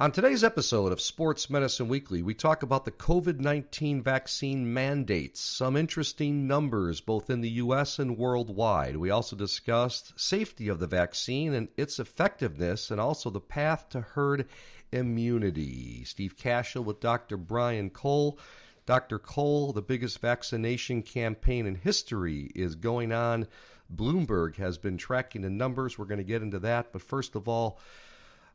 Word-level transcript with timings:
On 0.00 0.12
today's 0.12 0.44
episode 0.44 0.92
of 0.92 1.00
Sports 1.00 1.50
Medicine 1.50 1.88
Weekly, 1.88 2.22
we 2.22 2.32
talk 2.32 2.62
about 2.62 2.84
the 2.84 2.92
COVID 2.92 3.40
19 3.40 4.00
vaccine 4.00 4.72
mandates, 4.72 5.40
some 5.40 5.76
interesting 5.76 6.46
numbers 6.46 7.00
both 7.00 7.28
in 7.28 7.40
the 7.40 7.50
U.S. 7.50 7.98
and 7.98 8.16
worldwide. 8.16 8.96
We 8.96 9.10
also 9.10 9.34
discussed 9.34 10.12
safety 10.14 10.68
of 10.68 10.78
the 10.78 10.86
vaccine 10.86 11.52
and 11.52 11.66
its 11.76 11.98
effectiveness, 11.98 12.92
and 12.92 13.00
also 13.00 13.28
the 13.28 13.40
path 13.40 13.88
to 13.88 14.00
herd 14.00 14.46
immunity. 14.92 16.04
Steve 16.04 16.36
Cashel 16.36 16.84
with 16.84 17.00
Dr. 17.00 17.36
Brian 17.36 17.90
Cole. 17.90 18.38
Dr. 18.86 19.18
Cole, 19.18 19.72
the 19.72 19.82
biggest 19.82 20.20
vaccination 20.20 21.02
campaign 21.02 21.66
in 21.66 21.74
history 21.74 22.52
is 22.54 22.76
going 22.76 23.10
on. 23.10 23.48
Bloomberg 23.92 24.58
has 24.58 24.78
been 24.78 24.96
tracking 24.96 25.42
the 25.42 25.50
numbers. 25.50 25.98
We're 25.98 26.04
going 26.04 26.18
to 26.18 26.24
get 26.24 26.42
into 26.42 26.60
that. 26.60 26.92
But 26.92 27.02
first 27.02 27.34
of 27.34 27.48
all, 27.48 27.80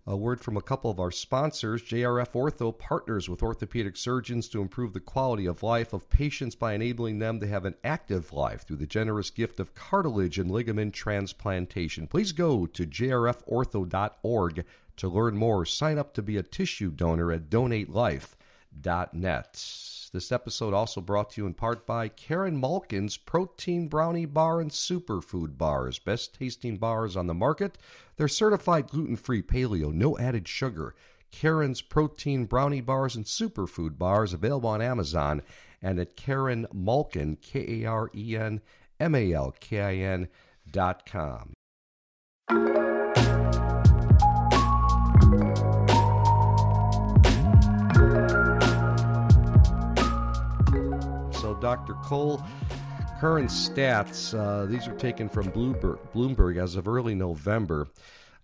a 0.06 0.18
word 0.18 0.42
from 0.42 0.58
a 0.58 0.62
couple 0.62 0.92
of 0.92 1.00
our 1.00 1.12
sponsors. 1.12 1.82
JRF 1.82 2.32
Ortho 2.34 2.78
partners 2.78 3.30
with 3.30 3.42
orthopedic 3.42 3.96
surgeons 3.96 4.50
to 4.50 4.62
improve 4.62 4.94
the 4.94 5.00
quality 5.00 5.46
of 5.46 5.64
life 5.64 5.94
of 5.94 6.10
patients 6.10 6.56
by 6.56 6.74
enabling 6.74 7.20
them 7.20 7.40
to 7.40 7.48
have 7.48 7.66
an 7.66 7.76
active 7.84 8.34
life 8.34 8.68
through 8.68 8.78
the 8.78 8.86
generous 8.86 9.30
gift 9.30 9.60
of 9.60 9.76
cartilage 9.76 10.38
and 10.38 10.52
ligament 10.52 10.94
transplantation. 10.94 12.08
Please 12.08 12.34
go 12.34 12.66
to 12.66 12.86
jrfortho.org 12.86 14.66
to 14.98 15.08
learn 15.08 15.38
more. 15.38 15.66
Sign 15.66 15.98
up 15.98 16.14
to 16.14 16.22
be 16.22 16.38
a 16.38 16.44
tissue 16.44 16.92
donor 16.92 17.32
at 17.32 17.50
donatelife.net. 18.82 20.10
This 20.14 20.32
episode 20.32 20.74
also 20.76 21.02
brought 21.02 21.32
to 21.32 21.42
you 21.42 21.48
in 21.48 21.56
part 21.56 21.88
by 21.88 22.08
Karen 22.08 22.60
Malkin's 22.60 23.18
Protein 23.18 23.88
Brownie 23.88 24.28
Bar 24.28 24.62
and 24.62 24.70
Superfood 24.70 25.58
Bars, 25.58 25.98
best 25.98 26.36
tasting 26.36 26.78
bars 26.78 27.18
on 27.18 27.26
the 27.26 27.34
market. 27.34 27.80
They're 28.16 28.28
certified 28.28 28.90
gluten 28.90 29.16
free 29.16 29.42
paleo, 29.42 29.92
no 29.92 30.18
added 30.20 30.48
sugar. 30.48 30.94
Karen's 31.32 31.82
Protein 31.82 32.46
Brownie 32.46 32.82
Bars 32.82 33.16
and 33.16 33.26
Superfood 33.26 33.98
Bars 33.98 34.34
available 34.34 34.70
on 34.70 34.84
Amazon 34.84 35.42
and 35.82 36.00
at 36.00 36.16
Karen 36.16 36.68
Malkin, 36.72 37.38
K 37.42 37.84
A 37.84 37.90
R 37.90 38.12
E 38.14 38.38
N 38.38 38.62
M 39.00 39.16
A 39.16 39.34
L 39.34 39.56
K 39.60 39.82
I 39.82 39.96
N 39.96 40.28
dot 40.70 41.08
com. 41.08 41.54
Dr. 51.64 51.94
Cole, 51.94 52.44
current 53.22 53.50
stats, 53.50 54.38
uh, 54.38 54.66
these 54.66 54.86
are 54.86 54.96
taken 54.96 55.30
from 55.30 55.50
Bloomberg, 55.50 55.98
Bloomberg 56.14 56.62
as 56.62 56.76
of 56.76 56.90
early 56.90 57.16
November. 57.16 57.88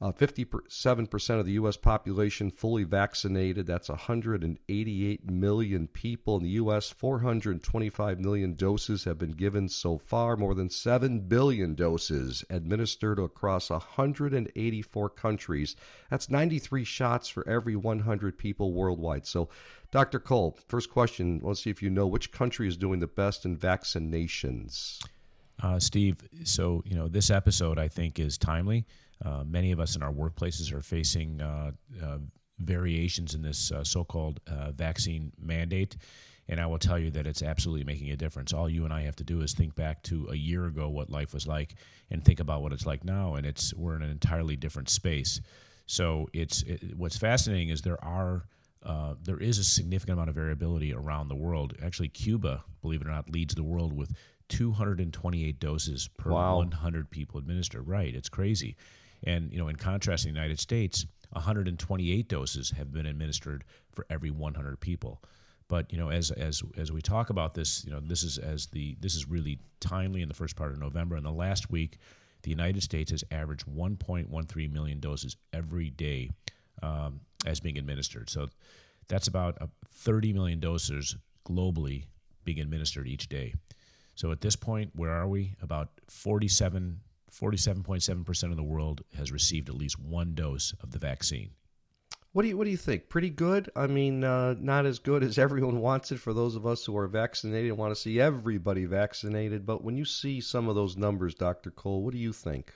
Uh, 0.02 0.14
57% 0.14 1.40
of 1.40 1.46
the 1.46 1.52
U.S. 1.54 1.76
population 1.76 2.52
fully 2.52 2.86
vaccinated. 2.86 3.68
That's 3.68 3.90
188 3.90 5.30
million 5.30 5.88
people. 5.88 6.38
In 6.38 6.44
the 6.44 6.50
U.S., 6.52 6.90
425 6.90 8.18
million 8.18 8.54
doses 8.54 9.04
have 9.04 9.18
been 9.18 9.32
given 9.32 9.68
so 9.68 9.98
far, 9.98 10.38
more 10.38 10.56
than 10.56 10.70
7 10.70 11.20
billion 11.28 11.76
doses 11.76 12.46
administered 12.50 13.20
across 13.20 13.70
184 13.70 15.10
countries. 15.10 15.76
That's 16.10 16.30
93 16.30 16.86
shots 16.86 17.28
for 17.28 17.46
every 17.46 17.76
100 17.76 18.38
people 18.38 18.72
worldwide. 18.72 19.28
So, 19.28 19.50
Dr. 19.92 20.20
Cole, 20.20 20.58
first 20.70 20.90
question 20.90 21.42
let's 21.44 21.64
see 21.64 21.72
if 21.72 21.84
you 21.84 21.90
know 21.90 22.08
which 22.08 22.32
country 22.32 22.70
is 22.70 22.78
doing 22.78 23.02
the 23.02 23.08
best 23.08 23.44
in 23.44 23.58
vaccinations. 23.58 25.04
Uh, 25.62 25.78
Steve, 25.78 26.16
so, 26.46 26.84
you 26.86 26.96
know, 26.96 27.10
this 27.10 27.30
episode 27.30 27.78
I 27.78 27.90
think 27.90 28.18
is 28.18 28.38
timely. 28.38 28.86
Uh, 29.24 29.44
many 29.46 29.72
of 29.72 29.80
us 29.80 29.96
in 29.96 30.04
our 30.04 30.12
workplaces 30.12 30.72
are 30.72 30.82
facing 30.82 31.42
uh, 31.42 31.72
uh, 32.02 32.18
variations 32.60 33.36
in 33.36 33.42
this 33.42 33.72
uh, 33.72 33.84
so 33.84 34.04
called 34.04 34.40
uh, 34.48 34.72
vaccine 34.72 35.32
mandate. 35.40 35.98
And 36.48 36.60
I 36.60 36.66
will 36.66 36.80
tell 36.80 36.98
you 36.98 37.12
that 37.12 37.28
it's 37.28 37.44
absolutely 37.44 37.84
making 37.84 38.10
a 38.10 38.16
difference. 38.16 38.54
All 38.54 38.68
you 38.68 38.84
and 38.84 38.92
I 38.94 39.04
have 39.04 39.16
to 39.18 39.24
do 39.24 39.42
is 39.42 39.54
think 39.54 39.76
back 39.76 40.02
to 40.04 40.28
a 40.32 40.36
year 40.36 40.66
ago 40.66 40.90
what 40.90 41.10
life 41.12 41.32
was 41.34 41.46
like 41.46 41.76
and 42.10 42.26
think 42.26 42.40
about 42.40 42.64
what 42.64 42.74
it's 42.74 42.88
like 42.88 43.04
now. 43.04 43.36
And 43.36 43.46
it's 43.46 43.74
we're 43.76 43.96
in 43.96 44.02
an 44.02 44.10
entirely 44.10 44.56
different 44.56 44.90
space. 44.90 45.42
So 45.86 46.28
it's 46.34 46.64
it, 46.64 46.98
what's 46.98 47.18
fascinating 47.18 47.70
is 47.70 47.82
there 47.84 48.04
are 48.04 48.46
uh, 48.84 49.14
there 49.22 49.38
is 49.38 49.60
a 49.60 49.64
significant 49.64 50.14
amount 50.14 50.30
of 50.30 50.36
variability 50.36 50.94
around 50.94 51.28
the 51.28 51.36
world. 51.36 51.76
Actually, 51.84 52.10
Cuba, 52.10 52.64
believe 52.82 53.02
it 53.02 53.08
or 53.08 53.12
not, 53.12 53.30
leads 53.30 53.54
the 53.54 53.64
world 53.64 53.94
with 53.94 54.14
228 54.48 55.60
doses 55.60 56.08
per 56.18 56.32
Wow. 56.32 56.58
100 56.58 57.12
people 57.12 57.38
administered. 57.40 57.88
Right, 57.88 58.16
it's 58.16 58.30
crazy. 58.30 58.76
And 59.24 59.52
you 59.52 59.60
know, 59.60 59.68
in 59.68 59.76
contrast, 59.76 60.26
in 60.26 60.34
the 60.34 60.40
United 60.40 60.60
States, 60.60 61.06
128 61.32 62.28
doses 62.28 62.72
have 62.72 62.92
been 62.92 63.06
administered 63.06 63.64
for 63.92 64.06
every 64.10 64.32
100 64.32 64.80
people. 64.80 65.22
But 65.68 65.92
you 65.92 66.00
know, 66.00 66.10
as 66.10 66.32
as 66.32 66.64
as 66.78 66.92
we 66.92 67.02
talk 67.02 67.30
about 67.30 67.54
this, 67.54 67.86
you 67.86 67.92
know, 67.92 68.00
this 68.00 68.24
is 68.24 68.38
as 68.38 68.68
the 68.68 68.98
this 69.00 69.16
is 69.16 69.28
really 69.30 69.60
timely 69.80 70.22
in 70.22 70.28
the 70.28 70.34
first 70.34 70.56
part 70.56 70.72
of 70.72 70.80
November. 70.80 71.16
In 71.16 71.24
the 71.24 71.32
last 71.32 71.70
week, 71.70 72.00
the 72.42 72.50
United 72.50 72.82
States 72.82 73.12
has 73.12 73.24
averaged 73.32 73.68
1.13 73.68 74.72
million 74.72 75.00
doses 75.00 75.36
every 75.54 75.90
day 75.92 76.32
um, 76.82 77.20
as 77.46 77.60
being 77.60 77.78
administered. 77.78 78.30
So 78.30 78.48
that's 79.08 79.28
about 79.28 79.62
uh, 79.62 79.68
30 79.90 80.34
million 80.34 80.60
doses 80.60 81.16
globally 81.48 82.06
being 82.46 82.60
administered 82.60 83.08
each 83.08 83.28
day. 83.30 83.54
So 84.16 84.32
at 84.32 84.42
this 84.42 84.56
point, 84.56 84.92
where 84.96 85.12
are 85.12 85.28
we? 85.28 85.56
About 85.62 85.90
47, 86.08 87.00
47.7% 87.32 88.52
of 88.52 88.58
the 88.58 88.64
world 88.64 89.02
has 89.18 89.32
received 89.32 89.70
at 89.70 89.76
least 89.76 90.00
one 90.00 90.36
dose 90.36 90.74
of 90.82 90.92
the 90.92 91.00
vaccine. 91.00 91.52
What 92.32 92.44
do 92.44 92.50
you 92.50 92.58
What 92.58 92.66
do 92.66 92.70
you 92.70 92.78
think? 92.78 93.10
Pretty 93.10 93.32
good. 93.32 93.72
I 93.76 93.88
mean, 93.88 94.24
uh, 94.24 94.56
not 94.60 94.86
as 94.86 95.00
good 95.00 95.24
as 95.24 95.38
everyone 95.40 95.80
wants 95.80 96.12
it 96.12 96.20
for 96.20 96.34
those 96.34 96.56
of 96.56 96.66
us 96.66 96.86
who 96.86 96.96
are 96.98 97.08
vaccinated 97.08 97.70
and 97.70 97.78
want 97.78 97.94
to 97.94 98.00
see 98.00 98.20
everybody 98.22 98.86
vaccinated. 98.86 99.66
But 99.66 99.84
when 99.84 99.98
you 99.98 100.06
see 100.06 100.40
some 100.40 100.70
of 100.70 100.76
those 100.76 100.96
numbers, 100.96 101.34
Doctor 101.34 101.72
Cole, 101.72 102.04
what 102.04 102.14
do 102.14 102.20
you 102.20 102.34
think? 102.34 102.74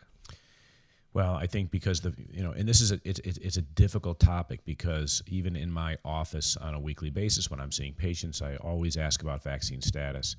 Well, 1.13 1.35
I 1.35 1.45
think 1.45 1.69
because 1.69 2.01
the 2.01 2.13
you 2.31 2.41
know, 2.41 2.51
and 2.51 2.67
this 2.67 2.81
is 2.81 2.91
a 2.91 2.99
it's 3.03 3.19
it's 3.19 3.37
it's 3.37 3.57
a 3.57 3.61
difficult 3.61 4.19
topic 4.19 4.65
because 4.65 5.21
even 5.27 5.55
in 5.55 5.71
my 5.71 5.97
office 6.03 6.57
on 6.57 6.73
a 6.73 6.79
weekly 6.79 7.11
basis 7.11 7.51
when 7.51 7.59
I'm 7.59 7.71
seeing 7.71 7.93
patients, 7.93 8.41
I 8.41 8.55
always 8.55 8.97
ask 8.97 9.21
about 9.21 9.43
vaccine 9.43 9.81
status, 9.81 10.35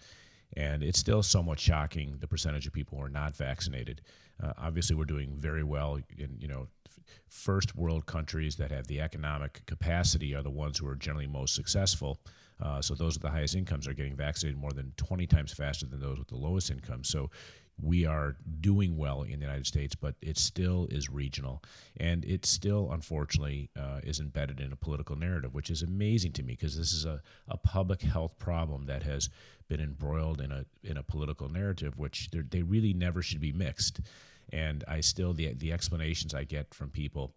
and 0.56 0.82
it's 0.82 0.98
still 0.98 1.22
somewhat 1.22 1.58
shocking 1.58 2.16
the 2.20 2.28
percentage 2.28 2.66
of 2.66 2.72
people 2.72 2.98
who 2.98 3.04
are 3.04 3.08
not 3.08 3.34
vaccinated. 3.34 4.00
Uh, 4.42 4.52
obviously, 4.58 4.96
we're 4.96 5.04
doing 5.04 5.36
very 5.38 5.62
well 5.62 5.98
in 6.18 6.36
you 6.38 6.48
know 6.48 6.68
first 7.28 7.76
world 7.76 8.06
countries 8.06 8.56
that 8.56 8.70
have 8.70 8.86
the 8.86 9.00
economic 9.00 9.64
capacity 9.66 10.34
are 10.34 10.42
the 10.42 10.50
ones 10.50 10.78
who 10.78 10.86
are 10.86 10.94
generally 10.94 11.26
most 11.26 11.54
successful. 11.54 12.20
Uh, 12.62 12.80
so 12.80 12.94
those 12.94 13.14
with 13.14 13.22
the 13.22 13.30
highest 13.30 13.56
incomes 13.56 13.88
are 13.88 13.94
getting 13.94 14.14
vaccinated 14.14 14.58
more 14.58 14.72
than 14.72 14.92
20 14.96 15.26
times 15.26 15.52
faster 15.52 15.86
than 15.86 16.00
those 16.00 16.18
with 16.18 16.28
the 16.28 16.36
lowest 16.36 16.70
income. 16.70 17.02
So 17.02 17.30
we 17.80 18.06
are 18.06 18.36
doing 18.60 18.96
well 18.96 19.22
in 19.22 19.32
the 19.40 19.46
United 19.46 19.66
States, 19.66 19.94
but 19.94 20.14
it 20.22 20.38
still 20.38 20.86
is 20.90 21.10
regional, 21.10 21.62
and 21.96 22.24
it 22.24 22.46
still, 22.46 22.90
unfortunately, 22.92 23.70
uh, 23.78 24.00
is 24.02 24.20
embedded 24.20 24.60
in 24.60 24.72
a 24.72 24.76
political 24.76 25.16
narrative, 25.16 25.54
which 25.54 25.70
is 25.70 25.82
amazing 25.82 26.32
to 26.32 26.42
me 26.42 26.52
because 26.54 26.76
this 26.76 26.92
is 26.92 27.04
a, 27.04 27.20
a 27.48 27.56
public 27.56 28.02
health 28.02 28.38
problem 28.38 28.86
that 28.86 29.02
has 29.02 29.28
been 29.68 29.80
embroiled 29.80 30.40
in 30.40 30.52
a 30.52 30.64
in 30.82 30.96
a 30.96 31.02
political 31.02 31.48
narrative, 31.48 31.98
which 31.98 32.30
they 32.32 32.62
really 32.62 32.94
never 32.94 33.22
should 33.22 33.40
be 33.40 33.52
mixed. 33.52 34.00
And 34.52 34.84
I 34.86 35.00
still 35.00 35.32
the 35.32 35.54
the 35.54 35.72
explanations 35.72 36.34
I 36.34 36.44
get 36.44 36.74
from 36.74 36.90
people 36.90 37.34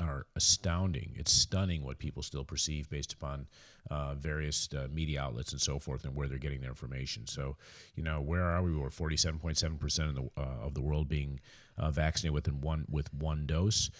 are 0.00 0.26
astounding. 0.36 1.12
It's 1.16 1.32
stunning 1.32 1.84
what 1.84 1.98
people 1.98 2.22
still 2.22 2.44
perceive 2.44 2.88
based 2.88 3.12
upon 3.12 3.46
uh, 3.90 4.14
various 4.14 4.68
uh, 4.72 4.88
media 4.90 5.20
outlets 5.20 5.52
and 5.52 5.60
so 5.60 5.78
forth, 5.78 6.04
and 6.04 6.14
where 6.14 6.28
they're 6.28 6.38
getting 6.38 6.60
their 6.60 6.70
information. 6.70 7.26
So, 7.26 7.56
you 7.94 8.02
know, 8.02 8.20
where 8.20 8.44
are 8.44 8.62
we? 8.62 8.74
We're 8.74 8.90
forty-seven 8.90 9.38
point 9.38 9.58
seven 9.58 9.78
percent 9.78 10.08
of 10.10 10.14
the 10.14 10.30
uh, 10.36 10.66
of 10.66 10.74
the 10.74 10.80
world 10.80 11.08
being 11.08 11.40
uh, 11.76 11.90
vaccinated 11.90 12.34
within 12.34 12.60
one 12.60 12.86
with 12.90 13.12
one 13.12 13.46
dose. 13.46 13.90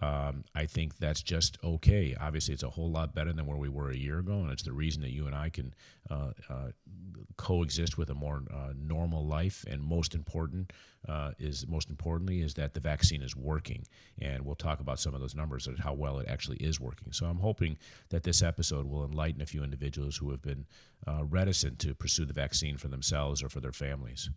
Um, 0.00 0.44
I 0.54 0.66
think 0.66 0.98
that's 0.98 1.22
just 1.22 1.58
okay. 1.62 2.16
Obviously, 2.18 2.54
it's 2.54 2.62
a 2.62 2.70
whole 2.70 2.90
lot 2.90 3.14
better 3.14 3.32
than 3.32 3.46
where 3.46 3.58
we 3.58 3.68
were 3.68 3.90
a 3.90 3.96
year 3.96 4.18
ago, 4.20 4.40
and 4.40 4.50
it's 4.50 4.62
the 4.62 4.72
reason 4.72 5.02
that 5.02 5.10
you 5.10 5.26
and 5.26 5.34
I 5.34 5.50
can 5.50 5.74
uh, 6.10 6.30
uh, 6.48 6.68
coexist 7.36 7.98
with 7.98 8.08
a 8.08 8.14
more 8.14 8.42
uh, 8.52 8.72
normal 8.74 9.26
life. 9.26 9.64
And 9.68 9.82
most 9.82 10.14
important 10.14 10.72
uh, 11.06 11.32
is 11.38 11.66
most 11.66 11.90
importantly 11.90 12.40
is 12.40 12.54
that 12.54 12.72
the 12.72 12.80
vaccine 12.80 13.22
is 13.22 13.36
working, 13.36 13.84
and 14.18 14.44
we'll 14.44 14.54
talk 14.54 14.80
about 14.80 14.98
some 14.98 15.14
of 15.14 15.20
those 15.20 15.34
numbers 15.34 15.66
and 15.66 15.78
how 15.78 15.92
well 15.92 16.18
it 16.20 16.28
actually 16.28 16.58
is 16.58 16.80
working. 16.80 17.12
So 17.12 17.26
I'm 17.26 17.40
hoping 17.40 17.76
that 18.08 18.22
this 18.22 18.42
episode 18.42 18.86
will 18.86 19.04
enlighten 19.04 19.42
a 19.42 19.46
few 19.46 19.62
individuals 19.62 20.16
who 20.16 20.30
have 20.30 20.42
been 20.42 20.66
uh, 21.06 21.24
reticent 21.24 21.78
to 21.80 21.94
pursue 21.94 22.24
the 22.24 22.32
vaccine 22.32 22.78
for 22.78 22.88
themselves 22.88 23.42
or 23.42 23.50
for 23.50 23.60
their 23.60 23.72
families. 23.72 24.30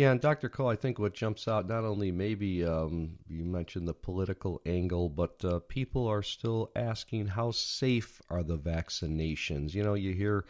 Yeah, 0.00 0.12
and 0.12 0.20
Dr. 0.22 0.48
Cole, 0.48 0.68
I 0.68 0.76
think 0.76 0.98
what 0.98 1.12
jumps 1.12 1.46
out 1.46 1.68
not 1.68 1.84
only 1.84 2.10
maybe 2.10 2.64
um, 2.64 3.18
you 3.28 3.44
mentioned 3.44 3.86
the 3.86 3.92
political 3.92 4.62
angle, 4.64 5.10
but 5.10 5.44
uh, 5.44 5.60
people 5.68 6.06
are 6.06 6.22
still 6.22 6.70
asking 6.74 7.26
how 7.26 7.50
safe 7.50 8.22
are 8.30 8.42
the 8.42 8.56
vaccinations. 8.56 9.74
You 9.74 9.82
know, 9.82 9.92
you 9.92 10.14
hear 10.14 10.46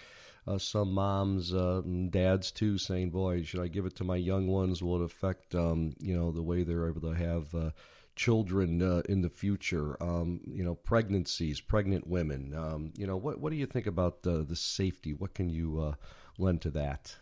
uh, 0.47 0.59
some 0.59 0.93
moms, 0.93 1.53
uh, 1.53 1.83
dads 2.11 2.53
too, 2.53 2.79
saying, 2.79 3.11
"Boy, 3.11 3.43
should 3.43 3.59
I 3.59 3.67
give 3.67 3.87
it 3.87 3.97
to 3.97 4.05
my 4.05 4.15
young 4.15 4.47
ones? 4.47 4.85
Will 4.85 5.03
it 5.03 5.05
affect 5.05 5.57
um, 5.57 5.97
you 5.99 6.17
know 6.17 6.31
the 6.31 6.45
way 6.45 6.63
they're 6.63 6.89
able 6.89 7.01
to 7.01 7.17
have 7.17 7.53
uh, 7.53 7.71
children 8.15 8.81
uh, 8.81 9.03
in 9.09 9.21
the 9.21 9.31
future? 9.31 10.01
Um, 10.01 10.43
you 10.47 10.63
know, 10.63 10.77
pregnancies, 10.77 11.61
pregnant 11.61 12.07
women. 12.07 12.55
Um, 12.55 12.93
you 12.97 13.05
know, 13.05 13.17
what 13.17 13.41
what 13.41 13.51
do 13.51 13.57
you 13.57 13.67
think 13.67 13.89
about 13.89 14.23
the 14.23 14.45
the 14.45 14.55
safety? 14.55 15.13
What 15.13 15.35
can 15.35 15.51
you 15.51 15.81
uh, 15.81 15.95
lend 16.39 16.61
to 16.63 16.71
that? 16.71 17.17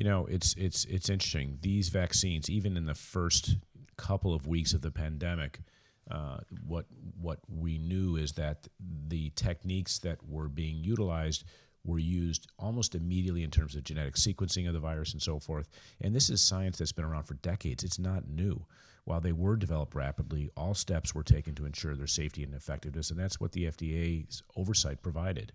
You 0.00 0.06
know, 0.06 0.24
it's 0.30 0.54
it's 0.56 0.86
it's 0.86 1.10
interesting. 1.10 1.58
These 1.60 1.90
vaccines, 1.90 2.48
even 2.48 2.78
in 2.78 2.86
the 2.86 2.94
first 2.94 3.58
couple 3.98 4.32
of 4.32 4.46
weeks 4.46 4.72
of 4.72 4.80
the 4.80 4.90
pandemic, 4.90 5.60
uh, 6.10 6.38
what 6.66 6.86
what 7.20 7.40
we 7.54 7.76
knew 7.76 8.16
is 8.16 8.32
that 8.32 8.66
the 9.08 9.28
techniques 9.36 9.98
that 9.98 10.16
were 10.26 10.48
being 10.48 10.82
utilized 10.82 11.44
were 11.84 11.98
used 11.98 12.46
almost 12.58 12.94
immediately 12.94 13.42
in 13.42 13.50
terms 13.50 13.76
of 13.76 13.84
genetic 13.84 14.14
sequencing 14.14 14.66
of 14.66 14.72
the 14.72 14.80
virus 14.80 15.12
and 15.12 15.20
so 15.20 15.38
forth. 15.38 15.68
And 16.00 16.16
this 16.16 16.30
is 16.30 16.40
science 16.40 16.78
that's 16.78 16.92
been 16.92 17.04
around 17.04 17.24
for 17.24 17.34
decades. 17.34 17.84
It's 17.84 17.98
not 17.98 18.26
new. 18.26 18.64
While 19.04 19.20
they 19.20 19.32
were 19.32 19.56
developed 19.56 19.94
rapidly, 19.94 20.48
all 20.56 20.72
steps 20.72 21.14
were 21.14 21.22
taken 21.22 21.54
to 21.56 21.66
ensure 21.66 21.94
their 21.94 22.06
safety 22.06 22.42
and 22.42 22.54
effectiveness, 22.54 23.10
and 23.10 23.20
that's 23.20 23.38
what 23.38 23.52
the 23.52 23.66
FDA's 23.66 24.42
oversight 24.56 25.02
provided. 25.02 25.52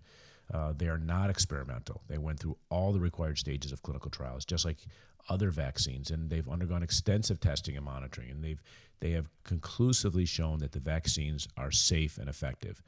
Uh, 0.52 0.72
they 0.76 0.88
are 0.88 0.98
not 0.98 1.30
experimental. 1.30 2.02
They 2.08 2.18
went 2.18 2.40
through 2.40 2.56
all 2.70 2.92
the 2.92 3.00
required 3.00 3.38
stages 3.38 3.72
of 3.72 3.82
clinical 3.82 4.10
trials, 4.10 4.44
just 4.44 4.64
like 4.64 4.78
other 5.28 5.50
vaccines, 5.50 6.10
and 6.10 6.30
they've 6.30 6.48
undergone 6.48 6.82
extensive 6.82 7.40
testing 7.40 7.76
and 7.76 7.84
monitoring, 7.84 8.30
and 8.30 8.44
they've 8.44 8.62
they 9.00 9.10
have 9.10 9.28
conclusively 9.44 10.24
shown 10.24 10.58
that 10.60 10.72
the 10.72 10.80
vaccines 10.80 11.48
are 11.58 11.70
safe 11.70 12.16
and 12.16 12.30
effective 12.30 12.82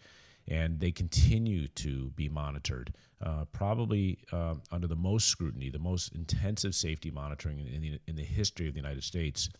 and 0.50 0.80
they 0.80 0.90
continue 0.90 1.68
to 1.68 2.10
be 2.10 2.28
monitored, 2.28 2.92
uh, 3.22 3.44
probably 3.52 4.18
uh, 4.32 4.54
under 4.72 4.86
the 4.86 4.96
most 4.96 5.28
scrutiny, 5.28 5.70
the 5.70 5.78
most 5.78 6.14
intensive 6.14 6.74
safety 6.74 7.10
monitoring 7.10 7.58
in 7.58 7.82
the, 7.82 8.00
in 8.06 8.16
the 8.16 8.24
history 8.24 8.66
of 8.66 8.74
the 8.74 8.80
United 8.80 9.04
States 9.04 9.50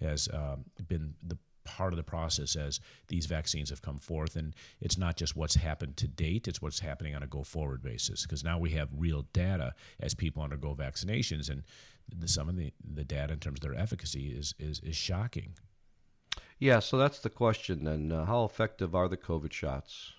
has 0.00 0.28
uh, 0.28 0.56
been 0.86 1.14
the 1.26 1.36
part 1.68 1.92
of 1.92 1.96
the 1.96 2.02
process 2.02 2.56
as 2.56 2.80
these 3.08 3.26
vaccines 3.26 3.70
have 3.70 3.82
come 3.82 3.98
forth. 3.98 4.36
And 4.36 4.54
it's 4.80 4.98
not 4.98 5.16
just 5.16 5.36
what's 5.36 5.56
happened 5.56 5.96
to 5.98 6.08
date, 6.08 6.48
it's 6.48 6.62
what's 6.62 6.80
happening 6.80 7.14
on 7.14 7.22
a 7.22 7.26
go 7.26 7.42
forward 7.42 7.82
basis. 7.82 8.22
Because 8.22 8.42
now 8.42 8.58
we 8.58 8.70
have 8.70 8.88
real 8.96 9.26
data 9.32 9.74
as 10.00 10.14
people 10.14 10.42
undergo 10.42 10.74
vaccinations. 10.74 11.50
And 11.50 11.62
the, 12.08 12.26
some 12.26 12.48
of 12.48 12.56
the, 12.56 12.72
the 12.82 13.04
data 13.04 13.34
in 13.34 13.38
terms 13.38 13.58
of 13.58 13.62
their 13.62 13.78
efficacy 13.78 14.28
is, 14.30 14.54
is, 14.58 14.80
is 14.80 14.96
shocking. 14.96 15.54
Yeah, 16.58 16.80
so 16.80 16.96
that's 16.96 17.20
the 17.20 17.30
question 17.30 17.84
then. 17.84 18.10
Uh, 18.10 18.24
how 18.24 18.44
effective 18.44 18.94
are 18.94 19.08
the 19.08 19.16
COVID 19.16 19.52
shots? 19.52 20.14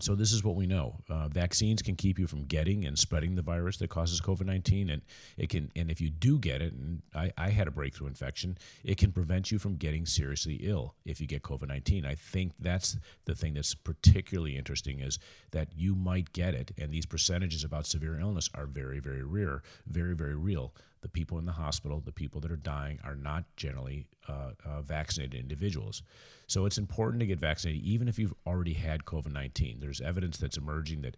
So 0.00 0.14
this 0.14 0.32
is 0.32 0.44
what 0.44 0.56
we 0.56 0.66
know: 0.66 0.96
uh, 1.08 1.28
vaccines 1.28 1.82
can 1.82 1.96
keep 1.96 2.18
you 2.18 2.26
from 2.26 2.44
getting 2.44 2.84
and 2.84 2.98
spreading 2.98 3.34
the 3.34 3.42
virus 3.42 3.76
that 3.78 3.88
causes 3.88 4.20
COVID 4.20 4.46
nineteen, 4.46 4.90
and 4.90 5.02
it 5.36 5.48
can. 5.48 5.70
And 5.76 5.90
if 5.90 6.00
you 6.00 6.10
do 6.10 6.38
get 6.38 6.62
it, 6.62 6.72
and 6.72 7.02
I, 7.14 7.32
I, 7.36 7.50
had 7.50 7.68
a 7.68 7.70
breakthrough 7.70 8.08
infection, 8.08 8.58
it 8.84 8.98
can 8.98 9.12
prevent 9.12 9.50
you 9.50 9.58
from 9.58 9.76
getting 9.76 10.06
seriously 10.06 10.60
ill 10.62 10.94
if 11.04 11.20
you 11.20 11.26
get 11.26 11.42
COVID 11.42 11.68
nineteen. 11.68 12.04
I 12.04 12.14
think 12.14 12.52
that's 12.58 12.96
the 13.24 13.34
thing 13.34 13.54
that's 13.54 13.74
particularly 13.74 14.56
interesting 14.56 15.00
is 15.00 15.18
that 15.50 15.68
you 15.74 15.94
might 15.94 16.32
get 16.32 16.54
it, 16.54 16.72
and 16.78 16.92
these 16.92 17.06
percentages 17.06 17.64
about 17.64 17.86
severe 17.86 18.18
illness 18.18 18.48
are 18.54 18.66
very, 18.66 19.00
very 19.00 19.22
rare, 19.22 19.62
very, 19.86 20.14
very 20.14 20.34
real 20.34 20.72
the 21.00 21.08
people 21.08 21.38
in 21.38 21.44
the 21.44 21.52
hospital, 21.52 22.00
the 22.00 22.12
people 22.12 22.40
that 22.40 22.50
are 22.50 22.56
dying, 22.56 22.98
are 23.04 23.14
not 23.14 23.44
generally 23.56 24.06
uh, 24.28 24.52
uh, 24.64 24.82
vaccinated 24.82 25.38
individuals. 25.40 26.02
So 26.46 26.66
it's 26.66 26.78
important 26.78 27.20
to 27.20 27.26
get 27.26 27.38
vaccinated, 27.38 27.82
even 27.82 28.08
if 28.08 28.18
you've 28.18 28.34
already 28.46 28.74
had 28.74 29.04
COVID 29.04 29.32
19. 29.32 29.78
There's 29.80 30.00
evidence 30.00 30.38
that's 30.38 30.56
emerging 30.56 31.02
that 31.02 31.16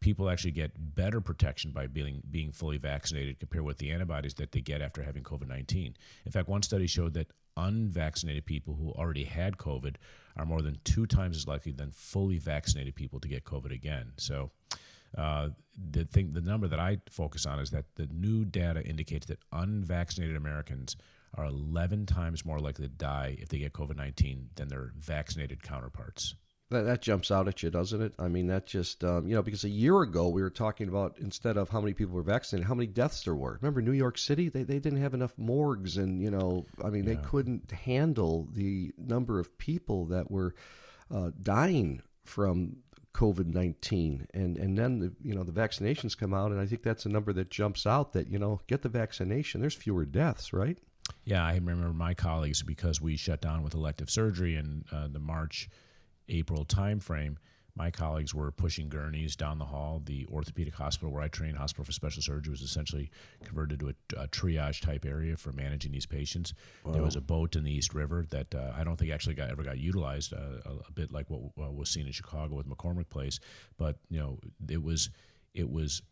people 0.00 0.30
actually 0.30 0.52
get 0.52 0.72
better 0.94 1.20
protection 1.20 1.72
by 1.72 1.86
being, 1.86 2.22
being 2.30 2.52
fully 2.52 2.78
vaccinated 2.78 3.40
compared 3.40 3.64
with 3.64 3.78
the 3.78 3.90
antibodies 3.90 4.34
that 4.34 4.52
they 4.52 4.60
get 4.60 4.80
after 4.80 5.02
having 5.02 5.22
COVID 5.22 5.48
19. 5.48 5.96
In 6.24 6.32
fact, 6.32 6.48
one 6.48 6.62
study 6.62 6.86
showed 6.86 7.14
that 7.14 7.32
unvaccinated 7.56 8.46
people 8.46 8.74
who 8.74 8.90
already 8.92 9.24
had 9.24 9.56
COVID 9.56 9.96
are 10.36 10.46
more 10.46 10.62
than 10.62 10.78
two 10.84 11.06
times 11.06 11.36
as 11.36 11.48
likely 11.48 11.72
than 11.72 11.90
fully 11.90 12.38
vaccinated 12.38 12.94
people 12.94 13.18
to 13.20 13.28
get 13.28 13.44
COVID 13.44 13.72
again. 13.72 14.12
So, 14.16 14.50
uh, 15.16 15.48
the 15.90 16.04
thing, 16.04 16.32
the 16.32 16.40
number 16.40 16.68
that 16.68 16.80
I 16.80 16.98
focus 17.10 17.46
on 17.46 17.60
is 17.60 17.70
that 17.70 17.84
the 17.94 18.08
new 18.12 18.44
data 18.44 18.84
indicates 18.84 19.26
that 19.26 19.38
unvaccinated 19.52 20.36
Americans 20.36 20.96
are 21.34 21.44
11 21.44 22.06
times 22.06 22.44
more 22.44 22.58
likely 22.58 22.86
to 22.86 22.92
die 22.92 23.36
if 23.38 23.48
they 23.48 23.58
get 23.58 23.72
COVID 23.72 23.96
19 23.96 24.50
than 24.56 24.68
their 24.68 24.92
vaccinated 24.96 25.62
counterparts. 25.62 26.34
That, 26.70 26.82
that 26.82 27.00
jumps 27.00 27.30
out 27.30 27.48
at 27.48 27.62
you, 27.62 27.70
doesn't 27.70 28.02
it? 28.02 28.12
I 28.18 28.28
mean, 28.28 28.48
that 28.48 28.66
just, 28.66 29.02
um, 29.02 29.26
you 29.26 29.34
know, 29.34 29.42
because 29.42 29.64
a 29.64 29.70
year 29.70 30.02
ago 30.02 30.28
we 30.28 30.42
were 30.42 30.50
talking 30.50 30.88
about 30.88 31.16
instead 31.18 31.56
of 31.56 31.70
how 31.70 31.80
many 31.80 31.94
people 31.94 32.14
were 32.14 32.22
vaccinated, 32.22 32.68
how 32.68 32.74
many 32.74 32.86
deaths 32.86 33.24
there 33.24 33.34
were. 33.34 33.58
Remember 33.62 33.80
New 33.80 33.92
York 33.92 34.18
City? 34.18 34.50
They, 34.50 34.64
they 34.64 34.78
didn't 34.78 35.00
have 35.00 35.14
enough 35.14 35.38
morgues, 35.38 35.96
and, 35.96 36.20
you 36.20 36.30
know, 36.30 36.66
I 36.84 36.90
mean, 36.90 37.04
yeah. 37.04 37.14
they 37.14 37.20
couldn't 37.22 37.70
handle 37.70 38.48
the 38.52 38.92
number 38.98 39.38
of 39.38 39.56
people 39.56 40.06
that 40.06 40.30
were 40.30 40.54
uh, 41.10 41.30
dying 41.42 42.02
from 42.24 42.76
COVID 43.18 43.52
nineteen, 43.52 44.28
and 44.32 44.56
and 44.56 44.78
then 44.78 45.00
the, 45.00 45.12
you 45.24 45.34
know 45.34 45.42
the 45.42 45.50
vaccinations 45.50 46.16
come 46.16 46.32
out, 46.32 46.52
and 46.52 46.60
I 46.60 46.66
think 46.66 46.84
that's 46.84 47.04
a 47.04 47.08
number 47.08 47.32
that 47.32 47.50
jumps 47.50 47.84
out 47.84 48.12
that 48.12 48.28
you 48.28 48.38
know 48.38 48.60
get 48.68 48.82
the 48.82 48.88
vaccination. 48.88 49.60
There's 49.60 49.74
fewer 49.74 50.04
deaths, 50.04 50.52
right? 50.52 50.78
Yeah, 51.24 51.44
I 51.44 51.54
remember 51.54 51.92
my 51.92 52.14
colleagues 52.14 52.62
because 52.62 53.00
we 53.00 53.16
shut 53.16 53.40
down 53.40 53.64
with 53.64 53.74
elective 53.74 54.08
surgery 54.08 54.54
in 54.54 54.84
uh, 54.92 55.08
the 55.08 55.18
March 55.18 55.68
April 56.28 56.64
timeframe 56.64 57.38
my 57.78 57.92
colleagues 57.92 58.34
were 58.34 58.50
pushing 58.50 58.88
gurneys 58.88 59.36
down 59.36 59.58
the 59.58 59.64
hall. 59.64 60.02
The 60.04 60.26
orthopedic 60.32 60.74
hospital 60.74 61.12
where 61.12 61.22
I 61.22 61.28
trained, 61.28 61.56
Hospital 61.56 61.84
for 61.84 61.92
Special 61.92 62.20
Surgery, 62.20 62.50
was 62.50 62.60
essentially 62.60 63.08
converted 63.44 63.78
to 63.80 63.88
a, 63.90 64.24
a 64.24 64.28
triage 64.28 64.80
type 64.80 65.06
area 65.06 65.36
for 65.36 65.52
managing 65.52 65.92
these 65.92 66.04
patients. 66.04 66.54
Wow. 66.84 66.92
There 66.92 67.02
was 67.02 67.14
a 67.14 67.20
boat 67.20 67.54
in 67.54 67.62
the 67.62 67.72
East 67.72 67.94
River 67.94 68.26
that 68.30 68.52
uh, 68.52 68.72
I 68.76 68.82
don't 68.82 68.96
think 68.96 69.12
actually 69.12 69.36
got, 69.36 69.50
ever 69.50 69.62
got 69.62 69.78
utilized, 69.78 70.32
uh, 70.32 70.60
a, 70.66 70.70
a, 70.88 70.92
bit 70.92 71.12
like 71.12 71.30
what 71.30 71.40
uh, 71.64 71.70
was 71.70 71.88
seen 71.88 72.06
in 72.06 72.12
Chicago 72.12 72.56
with 72.56 72.68
McCormick 72.68 73.08
Place. 73.10 73.38
But 73.76 73.96
you 74.10 74.18
know, 74.18 74.40
it 74.68 74.82
was 74.82 75.10
it 75.54 75.70
was 75.70 76.02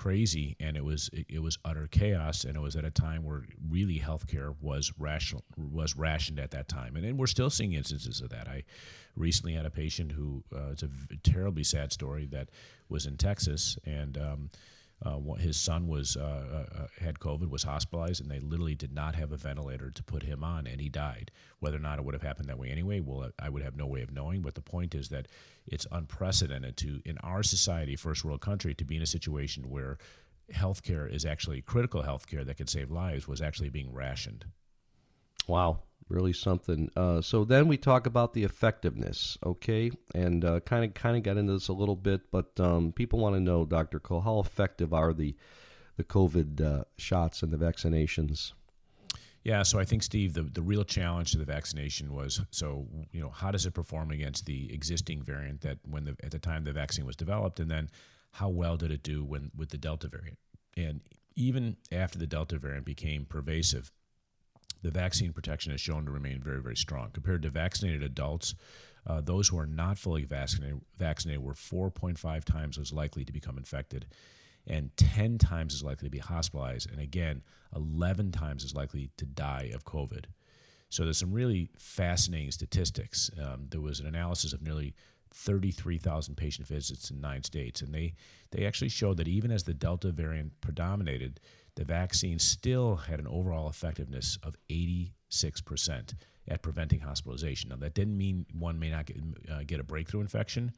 crazy 0.00 0.56
and 0.58 0.78
it 0.78 0.84
was 0.84 1.10
it, 1.12 1.26
it, 1.28 1.42
was 1.42 1.58
utter 1.62 1.86
chaos 1.86 2.44
and 2.44 2.56
it 2.56 2.60
was 2.60 2.74
at 2.74 2.86
a 2.86 2.90
time 2.90 3.22
where 3.22 3.44
really 3.68 3.98
healthcare 3.98 4.54
was 4.58 4.94
rational 4.98 5.44
was 5.58 5.94
rationed 5.94 6.40
at 6.40 6.52
that 6.52 6.68
time. 6.68 6.96
And, 6.96 7.04
and 7.04 7.18
we're 7.18 7.26
still 7.26 7.50
seeing 7.50 7.74
instances 7.74 8.22
of 8.22 8.30
that. 8.30 8.48
I 8.48 8.64
recently 9.14 9.52
had 9.52 9.66
a 9.66 9.70
patient 9.70 10.12
who 10.12 10.42
uh, 10.56 10.70
it's 10.70 10.82
a 10.82 10.88
terribly 11.22 11.64
sad 11.64 11.92
story 11.92 12.24
that 12.32 12.48
was 12.88 13.04
in 13.04 13.18
texas 13.18 13.76
and 13.84 14.16
um, 14.16 14.50
uh, 15.04 15.18
his 15.38 15.56
son 15.56 15.88
was 15.88 16.16
uh, 16.16 16.20
uh, 16.20 16.82
uh, 16.82 16.86
had 17.00 17.18
COVID, 17.18 17.48
was 17.48 17.62
hospitalized, 17.62 18.20
and 18.20 18.30
they 18.30 18.40
literally 18.40 18.74
did 18.74 18.92
not 18.92 19.14
have 19.14 19.32
a 19.32 19.36
ventilator 19.36 19.90
to 19.90 20.02
put 20.02 20.22
him 20.22 20.44
on, 20.44 20.66
and 20.66 20.80
he 20.80 20.88
died. 20.88 21.30
Whether 21.58 21.78
or 21.78 21.80
not 21.80 21.98
it 21.98 22.04
would 22.04 22.14
have 22.14 22.22
happened 22.22 22.48
that 22.48 22.58
way 22.58 22.70
anyway, 22.70 23.00
well, 23.00 23.30
I 23.38 23.48
would 23.48 23.62
have 23.62 23.76
no 23.76 23.86
way 23.86 24.02
of 24.02 24.12
knowing. 24.12 24.42
But 24.42 24.54
the 24.54 24.60
point 24.60 24.94
is 24.94 25.08
that 25.08 25.28
it's 25.66 25.86
unprecedented 25.90 26.76
to 26.78 27.00
in 27.06 27.16
our 27.18 27.42
society, 27.42 27.96
first 27.96 28.24
world 28.24 28.42
country, 28.42 28.74
to 28.74 28.84
be 28.84 28.96
in 28.96 29.02
a 29.02 29.06
situation 29.06 29.70
where 29.70 29.96
healthcare 30.52 31.10
is 31.10 31.24
actually 31.24 31.62
critical 31.62 32.02
healthcare 32.02 32.44
that 32.44 32.56
could 32.56 32.68
save 32.68 32.90
lives 32.90 33.26
was 33.26 33.40
actually 33.40 33.70
being 33.70 33.92
rationed. 33.92 34.44
Wow 35.46 35.80
really 36.10 36.32
something. 36.32 36.90
Uh, 36.96 37.20
so 37.20 37.44
then 37.44 37.68
we 37.68 37.76
talk 37.76 38.06
about 38.06 38.34
the 38.34 38.44
effectiveness, 38.44 39.38
okay, 39.44 39.90
and 40.14 40.42
kind 40.64 40.84
of 40.84 40.94
kind 40.94 41.16
of 41.16 41.22
got 41.22 41.36
into 41.36 41.52
this 41.52 41.68
a 41.68 41.72
little 41.72 41.96
bit, 41.96 42.30
but 42.30 42.58
um, 42.58 42.92
people 42.92 43.18
want 43.18 43.36
to 43.36 43.40
know, 43.40 43.64
Doctor 43.64 44.00
Cole, 44.00 44.20
how 44.20 44.40
effective 44.40 44.92
are 44.92 45.12
the 45.12 45.34
the 45.96 46.04
COVID 46.04 46.60
uh, 46.60 46.84
shots 46.96 47.42
and 47.42 47.52
the 47.52 47.58
vaccinations? 47.58 48.52
Yeah, 49.42 49.62
so 49.62 49.78
I 49.78 49.84
think 49.84 50.02
Steve, 50.02 50.34
the, 50.34 50.42
the 50.42 50.60
real 50.60 50.84
challenge 50.84 51.32
to 51.32 51.38
the 51.38 51.46
vaccination 51.46 52.12
was 52.12 52.42
so 52.50 52.86
you 53.12 53.20
know 53.20 53.30
how 53.30 53.50
does 53.50 53.64
it 53.64 53.72
perform 53.72 54.10
against 54.10 54.46
the 54.46 54.72
existing 54.72 55.22
variant 55.22 55.62
that 55.62 55.78
when 55.88 56.04
the 56.04 56.16
at 56.22 56.30
the 56.30 56.38
time 56.38 56.64
the 56.64 56.72
vaccine 56.72 57.06
was 57.06 57.16
developed, 57.16 57.60
and 57.60 57.70
then 57.70 57.88
how 58.32 58.48
well 58.48 58.76
did 58.76 58.90
it 58.90 59.02
do 59.02 59.24
when 59.24 59.50
with 59.56 59.70
the 59.70 59.78
Delta 59.78 60.08
variant, 60.08 60.38
and 60.76 61.00
even 61.36 61.76
after 61.90 62.18
the 62.18 62.26
Delta 62.26 62.58
variant 62.58 62.84
became 62.84 63.24
pervasive, 63.24 63.90
the 64.82 64.90
vaccine 64.90 65.32
protection 65.32 65.72
is 65.72 65.80
shown 65.80 66.04
to 66.04 66.10
remain 66.10 66.40
very, 66.40 66.62
very 66.62 66.76
strong. 66.76 67.10
Compared 67.10 67.42
to 67.42 67.50
vaccinated 67.50 68.02
adults, 68.02 68.54
uh, 69.06 69.20
those 69.20 69.48
who 69.48 69.58
are 69.58 69.66
not 69.66 69.98
fully 69.98 70.24
vaccinated, 70.24 70.80
vaccinated 70.96 71.42
were 71.42 71.54
4.5 71.54 72.44
times 72.44 72.78
as 72.78 72.92
likely 72.92 73.24
to 73.24 73.32
become 73.32 73.58
infected 73.58 74.06
and 74.66 74.94
10 74.96 75.38
times 75.38 75.74
as 75.74 75.82
likely 75.82 76.06
to 76.06 76.10
be 76.10 76.18
hospitalized, 76.18 76.90
and 76.90 77.00
again, 77.00 77.42
11 77.74 78.32
times 78.32 78.64
as 78.64 78.74
likely 78.74 79.10
to 79.16 79.24
die 79.24 79.70
of 79.74 79.84
COVID. 79.84 80.26
So 80.88 81.04
there's 81.04 81.18
some 81.18 81.32
really 81.32 81.70
fascinating 81.78 82.50
statistics. 82.50 83.30
Um, 83.40 83.66
there 83.70 83.80
was 83.80 84.00
an 84.00 84.06
analysis 84.06 84.52
of 84.52 84.62
nearly 84.62 84.94
33,000 85.32 86.36
patient 86.36 86.66
visits 86.66 87.10
in 87.10 87.20
nine 87.20 87.42
states, 87.42 87.82
and 87.82 87.94
they, 87.94 88.14
they 88.50 88.66
actually 88.66 88.88
showed 88.88 89.16
that 89.18 89.28
even 89.28 89.50
as 89.50 89.64
the 89.64 89.74
Delta 89.74 90.10
variant 90.10 90.60
predominated, 90.60 91.40
the 91.76 91.84
vaccine 91.84 92.38
still 92.38 92.96
had 92.96 93.20
an 93.20 93.26
overall 93.26 93.68
effectiveness 93.68 94.38
of 94.42 94.56
86% 94.68 96.14
at 96.48 96.62
preventing 96.62 97.00
hospitalization. 97.00 97.70
Now, 97.70 97.76
that 97.76 97.94
didn't 97.94 98.18
mean 98.18 98.46
one 98.52 98.78
may 98.78 98.90
not 98.90 99.06
get, 99.06 99.18
uh, 99.50 99.62
get 99.66 99.80
a 99.80 99.84
breakthrough 99.84 100.20
infection, 100.20 100.72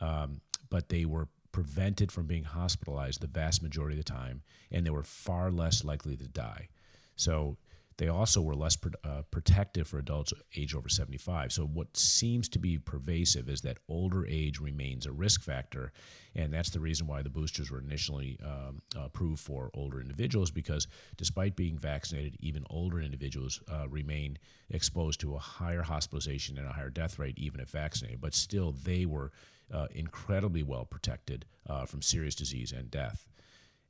um, 0.00 0.40
but 0.70 0.88
they 0.88 1.04
were 1.04 1.28
prevented 1.52 2.12
from 2.12 2.26
being 2.26 2.44
hospitalized 2.44 3.20
the 3.20 3.26
vast 3.26 3.62
majority 3.62 3.98
of 3.98 4.04
the 4.04 4.12
time, 4.12 4.42
and 4.70 4.84
they 4.84 4.90
were 4.90 5.02
far 5.02 5.50
less 5.50 5.84
likely 5.84 6.16
to 6.16 6.28
die. 6.28 6.68
So, 7.16 7.56
they 7.98 8.08
also 8.08 8.42
were 8.42 8.54
less 8.54 8.76
pro- 8.76 8.92
uh, 9.04 9.22
protective 9.30 9.88
for 9.88 9.98
adults 9.98 10.32
age 10.54 10.74
over 10.74 10.88
75. 10.88 11.52
So, 11.52 11.64
what 11.64 11.96
seems 11.96 12.48
to 12.50 12.58
be 12.58 12.78
pervasive 12.78 13.48
is 13.48 13.62
that 13.62 13.78
older 13.88 14.26
age 14.26 14.60
remains 14.60 15.06
a 15.06 15.12
risk 15.12 15.42
factor. 15.42 15.92
And 16.34 16.52
that's 16.52 16.70
the 16.70 16.80
reason 16.80 17.06
why 17.06 17.22
the 17.22 17.30
boosters 17.30 17.70
were 17.70 17.80
initially 17.80 18.38
um, 18.44 18.82
approved 18.94 19.40
for 19.40 19.70
older 19.72 20.00
individuals, 20.00 20.50
because 20.50 20.86
despite 21.16 21.56
being 21.56 21.78
vaccinated, 21.78 22.36
even 22.40 22.64
older 22.68 23.00
individuals 23.00 23.62
uh, 23.72 23.88
remain 23.88 24.38
exposed 24.68 25.20
to 25.20 25.34
a 25.34 25.38
higher 25.38 25.82
hospitalization 25.82 26.58
and 26.58 26.66
a 26.66 26.72
higher 26.72 26.90
death 26.90 27.18
rate, 27.18 27.38
even 27.38 27.60
if 27.60 27.70
vaccinated. 27.70 28.20
But 28.20 28.34
still, 28.34 28.72
they 28.84 29.06
were 29.06 29.32
uh, 29.72 29.86
incredibly 29.92 30.62
well 30.62 30.84
protected 30.84 31.46
uh, 31.68 31.86
from 31.86 32.02
serious 32.02 32.34
disease 32.34 32.72
and 32.72 32.90
death. 32.90 33.26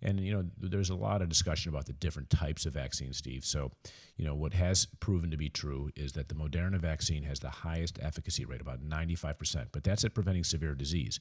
And 0.02 0.20
you 0.20 0.32
know, 0.32 0.44
there's 0.58 0.90
a 0.90 0.94
lot 0.94 1.22
of 1.22 1.28
discussion 1.28 1.70
about 1.70 1.86
the 1.86 1.92
different 1.92 2.30
types 2.30 2.66
of 2.66 2.74
vaccines, 2.74 3.16
Steve. 3.16 3.44
So, 3.44 3.72
you 4.16 4.24
know, 4.24 4.34
what 4.34 4.52
has 4.52 4.86
proven 5.00 5.30
to 5.30 5.36
be 5.36 5.48
true 5.48 5.90
is 5.96 6.12
that 6.12 6.28
the 6.28 6.34
Moderna 6.34 6.78
vaccine 6.78 7.22
has 7.24 7.40
the 7.40 7.50
highest 7.50 7.98
efficacy 8.02 8.44
rate, 8.44 8.60
about 8.60 8.80
95%. 8.80 9.68
But 9.72 9.84
that's 9.84 10.04
at 10.04 10.14
preventing 10.14 10.44
severe 10.44 10.74
disease. 10.74 11.20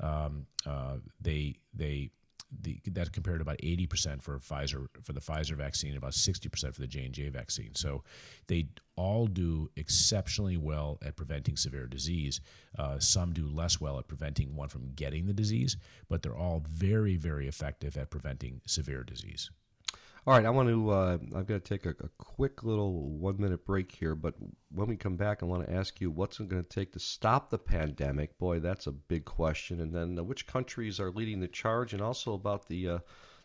Um, 0.00 0.46
uh, 0.66 0.96
they 1.20 1.56
they 1.74 2.10
the, 2.62 2.80
that 2.86 3.12
compared 3.12 3.38
to 3.38 3.42
about 3.42 3.58
80% 3.58 4.22
for 4.22 4.38
Pfizer 4.38 4.86
for 5.02 5.12
the 5.12 5.20
Pfizer 5.20 5.56
vaccine, 5.56 5.96
about 5.96 6.12
60% 6.12 6.74
for 6.74 6.80
the 6.80 6.86
J 6.86 7.04
and 7.04 7.14
J 7.14 7.28
vaccine. 7.28 7.74
So 7.74 8.04
they 8.46 8.68
all 8.96 9.26
do 9.26 9.70
exceptionally 9.76 10.56
well 10.56 10.98
at 11.04 11.16
preventing 11.16 11.56
severe 11.56 11.86
disease. 11.86 12.40
Uh, 12.78 12.98
some 12.98 13.32
do 13.32 13.48
less 13.48 13.80
well 13.80 13.98
at 13.98 14.08
preventing 14.08 14.54
one 14.54 14.68
from 14.68 14.92
getting 14.94 15.26
the 15.26 15.32
disease, 15.32 15.76
but 16.08 16.22
they're 16.22 16.36
all 16.36 16.62
very, 16.68 17.16
very 17.16 17.48
effective 17.48 17.96
at 17.96 18.10
preventing 18.10 18.60
severe 18.66 19.02
disease. 19.02 19.50
All 20.26 20.32
right, 20.32 20.46
I 20.46 20.50
want 20.50 20.70
to. 20.70 20.90
Uh, 20.90 21.18
I've 21.36 21.46
got 21.46 21.54
to 21.54 21.60
take 21.60 21.84
a, 21.84 21.90
a, 21.90 22.08
quick 22.16 22.62
little 22.62 23.10
one 23.10 23.38
minute 23.38 23.66
break 23.66 23.92
here, 23.92 24.14
but 24.14 24.32
when 24.72 24.88
we 24.88 24.96
come 24.96 25.16
back, 25.16 25.42
I 25.42 25.46
want 25.46 25.66
to 25.66 25.74
ask 25.74 26.00
you 26.00 26.10
what's 26.10 26.40
it 26.40 26.48
going 26.48 26.62
to 26.62 26.68
take 26.68 26.92
to 26.92 26.98
stop 26.98 27.50
the 27.50 27.58
pandemic. 27.58 28.38
Boy, 28.38 28.58
that's 28.58 28.86
a 28.86 28.92
big 28.92 29.26
question. 29.26 29.82
And 29.82 29.92
then 29.92 30.18
uh, 30.18 30.22
which 30.24 30.46
countries 30.46 30.98
are 30.98 31.10
leading 31.10 31.40
the 31.40 31.48
charge, 31.48 31.92
and 31.92 32.00
also 32.00 32.32
about 32.32 32.68
the 32.68 32.88
uh, 32.88 32.98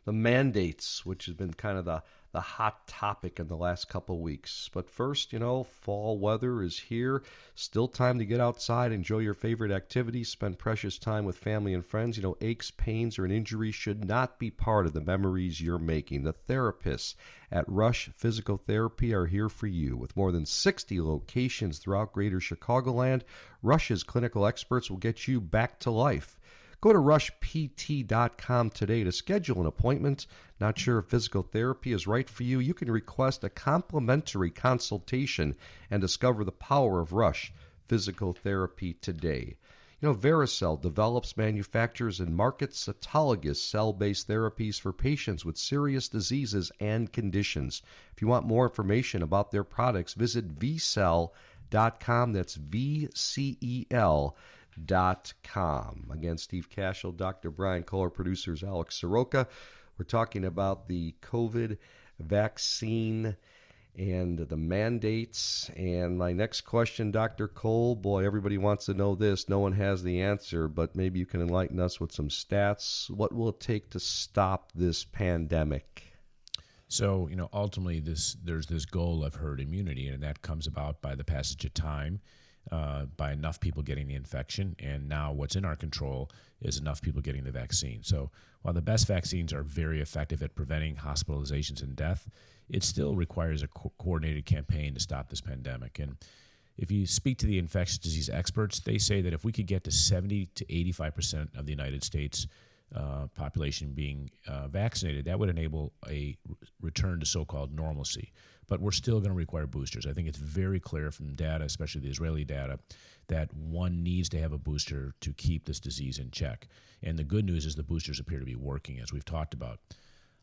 the 0.05 0.13
mandates, 0.13 1.05
which 1.05 1.25
has 1.25 1.36
been 1.36 1.53
kind 1.53 1.77
of 1.77 1.83
the 1.83 2.01
the 2.31 2.41
hot 2.41 2.88
topic 2.88 3.39
in 3.39 3.48
the 3.48 3.57
last 3.57 3.89
couple 3.89 4.19
weeks. 4.19 4.69
But 4.74 4.89
first, 4.89 5.33
you 5.33 5.39
know, 5.39 5.63
fall 5.63 6.17
weather 6.17 6.62
is 6.62 6.79
here. 6.79 7.24
Still 7.55 7.88
time 7.88 8.19
to 8.19 8.25
get 8.25 8.39
outside, 8.39 8.91
enjoy 8.91 9.19
your 9.19 9.33
favorite 9.33 9.71
activities, 9.71 10.29
spend 10.29 10.59
precious 10.59 10.98
time 10.98 11.25
with 11.25 11.38
family 11.38 11.74
and 11.74 11.86
friends. 11.86 12.17
You 12.17 12.24
know, 12.24 12.38
aches, 12.41 12.71
pains, 12.71 13.17
or 13.17 13.25
an 13.25 13.31
injury 13.31 13.71
should 13.71 14.05
not 14.05 14.38
be 14.38 14.51
part 14.51 14.86
of 14.86 14.93
the 14.93 15.01
memories 15.01 15.62
you're 15.62 15.79
making. 15.79 16.24
The 16.24 16.33
therapists 16.33 17.15
at 17.51 17.67
Rush 17.67 18.09
Physical 18.15 18.57
Therapy 18.57 19.13
are 19.13 19.25
here 19.25 19.50
for 19.50 19.67
you. 19.67 19.98
With 19.98 20.15
more 20.15 20.31
than 20.31 20.45
60 20.45 21.01
locations 21.01 21.79
throughout 21.79 22.13
greater 22.13 22.39
Chicagoland, 22.39 23.24
Rush's 23.63 24.03
clinical 24.03 24.45
experts 24.45 24.89
will 24.89 24.98
get 24.98 25.27
you 25.27 25.41
back 25.41 25.79
to 25.79 25.91
life. 25.91 26.38
Go 26.81 26.93
to 26.93 27.00
rushpt.com 27.00 28.69
today 28.69 29.03
to 29.03 29.12
schedule 29.12 29.59
an 29.59 29.67
appointment. 29.67 30.27
Not 30.62 30.79
sure 30.79 31.00
if 31.00 31.07
physical 31.07 31.43
therapy 31.43 31.91
is 31.91 32.07
right 32.07 32.29
for 32.29 32.43
you? 32.43 32.59
You 32.59 32.74
can 32.74 32.89
request 32.89 33.43
a 33.43 33.50
complimentary 33.50 34.50
consultation 34.50 35.55
and 35.91 36.00
discover 36.00 36.45
the 36.45 36.53
power 36.53 37.01
of 37.01 37.12
Rush 37.12 37.51
Physical 37.89 38.31
Therapy 38.31 38.93
today. 38.93 39.57
You 40.00 40.07
know, 40.07 40.15
Vericel 40.15 40.81
develops, 40.81 41.36
manufactures, 41.36 42.21
and 42.21 42.33
markets 42.33 42.88
autologous 42.88 43.57
cell 43.57 43.91
based 43.91 44.29
therapies 44.29 44.79
for 44.79 44.93
patients 44.93 45.43
with 45.43 45.57
serious 45.57 46.07
diseases 46.07 46.71
and 46.79 47.12
conditions. 47.12 47.81
If 48.15 48.21
you 48.21 48.29
want 48.29 48.45
more 48.45 48.63
information 48.63 49.21
about 49.21 49.51
their 49.51 49.65
products, 49.65 50.13
visit 50.13 50.57
vcel.com. 50.57 52.31
That's 52.31 52.55
V 52.55 53.09
C 53.13 53.57
E 53.59 53.86
L 53.91 54.38
com. 55.43 56.09
Again, 56.12 56.38
Steve 56.38 56.69
Cashel, 56.69 57.12
Dr. 57.12 57.51
Brian 57.51 57.83
Kohler, 57.83 58.09
producers 58.09 58.63
Alex 58.63 58.95
Soroka. 58.95 59.48
We're 59.98 60.05
talking 60.05 60.45
about 60.45 60.88
the 60.88 61.15
COVID 61.21 61.77
vaccine 62.19 63.36
and 63.98 64.39
the 64.39 64.57
mandates. 64.57 65.69
And 65.75 66.17
my 66.17 66.31
next 66.31 66.62
question, 66.62 67.12
Dr. 67.12 67.48
Cole, 67.48 67.95
boy, 67.95 68.25
everybody 68.25 68.57
wants 68.57 68.86
to 68.86 68.93
know 68.93 69.15
this. 69.15 69.50
No 69.50 69.59
one 69.59 69.74
has 69.74 70.03
the 70.03 70.21
answer, 70.21 70.67
but 70.67 70.95
maybe 70.95 71.19
you 71.19 71.25
can 71.25 71.41
enlighten 71.41 71.79
us 71.79 72.00
with 72.00 72.12
some 72.12 72.29
stats. 72.29 73.09
What 73.09 73.33
will 73.33 73.50
it 73.50 73.59
take 73.59 73.89
to 73.91 74.00
stop 74.00 74.71
this 74.74 75.03
pandemic? 75.03 76.13
So, 76.88 77.27
you 77.27 77.36
know, 77.36 77.50
ultimately, 77.53 78.00
this 78.00 78.36
there's 78.43 78.65
this 78.65 78.86
goal 78.86 79.24
of 79.24 79.36
herd 79.36 79.59
immunity, 79.59 80.07
and 80.07 80.24
that 80.24 80.41
comes 80.41 80.65
about 80.65 81.01
by 81.01 81.13
the 81.13 81.24
passage 81.24 81.63
of 81.65 81.74
time 81.74 82.19
uh, 82.71 83.05
by 83.17 83.31
enough 83.31 83.59
people 83.59 83.81
getting 83.81 84.07
the 84.07 84.15
infection. 84.15 84.75
And 84.79 85.09
now, 85.09 85.31
what's 85.31 85.55
in 85.55 85.65
our 85.65 85.75
control 85.75 86.29
is 86.61 86.77
enough 86.77 87.01
people 87.01 87.21
getting 87.21 87.43
the 87.43 87.51
vaccine. 87.51 88.03
So, 88.03 88.31
while 88.61 88.73
the 88.73 88.81
best 88.81 89.07
vaccines 89.07 89.53
are 89.53 89.63
very 89.63 90.01
effective 90.01 90.43
at 90.43 90.55
preventing 90.55 90.95
hospitalizations 90.95 91.81
and 91.81 91.95
death, 91.95 92.29
it 92.69 92.83
still 92.83 93.15
requires 93.15 93.63
a 93.63 93.67
co- 93.67 93.91
coordinated 93.97 94.45
campaign 94.45 94.93
to 94.93 94.99
stop 94.99 95.29
this 95.29 95.41
pandemic. 95.41 95.99
And 95.99 96.17
if 96.77 96.91
you 96.91 97.05
speak 97.05 97.38
to 97.39 97.45
the 97.45 97.57
infectious 97.57 97.97
disease 97.97 98.29
experts, 98.29 98.79
they 98.79 98.97
say 98.97 99.21
that 99.21 99.33
if 99.33 99.43
we 99.43 99.51
could 99.51 99.65
get 99.65 99.83
to 99.85 99.91
70 99.91 100.47
to 100.55 100.65
85% 100.65 101.57
of 101.57 101.65
the 101.65 101.71
United 101.71 102.03
States 102.03 102.47
uh, 102.95 103.27
population 103.35 103.91
being 103.93 104.29
uh, 104.47 104.67
vaccinated, 104.67 105.25
that 105.25 105.38
would 105.39 105.49
enable 105.49 105.93
a 106.07 106.38
return 106.81 107.19
to 107.19 107.25
so 107.25 107.45
called 107.45 107.73
normalcy 107.73 108.31
but 108.69 108.79
we're 108.79 108.91
still 108.91 109.19
going 109.19 109.31
to 109.31 109.35
require 109.35 109.67
boosters. 109.67 110.05
I 110.05 110.13
think 110.13 110.27
it's 110.27 110.38
very 110.38 110.79
clear 110.79 111.11
from 111.11 111.35
data, 111.35 111.65
especially 111.65 112.01
the 112.01 112.09
Israeli 112.09 112.45
data, 112.45 112.79
that 113.27 113.53
one 113.53 114.03
needs 114.03 114.29
to 114.29 114.39
have 114.39 114.53
a 114.53 114.57
booster 114.57 115.13
to 115.21 115.33
keep 115.33 115.65
this 115.65 115.79
disease 115.79 116.19
in 116.19 116.31
check. 116.31 116.67
And 117.03 117.17
the 117.17 117.23
good 117.23 117.45
news 117.45 117.65
is 117.65 117.75
the 117.75 117.83
boosters 117.83 118.19
appear 118.19 118.39
to 118.39 118.45
be 118.45 118.55
working, 118.55 118.99
as 118.99 119.11
we've 119.11 119.25
talked 119.25 119.53
about. 119.53 119.79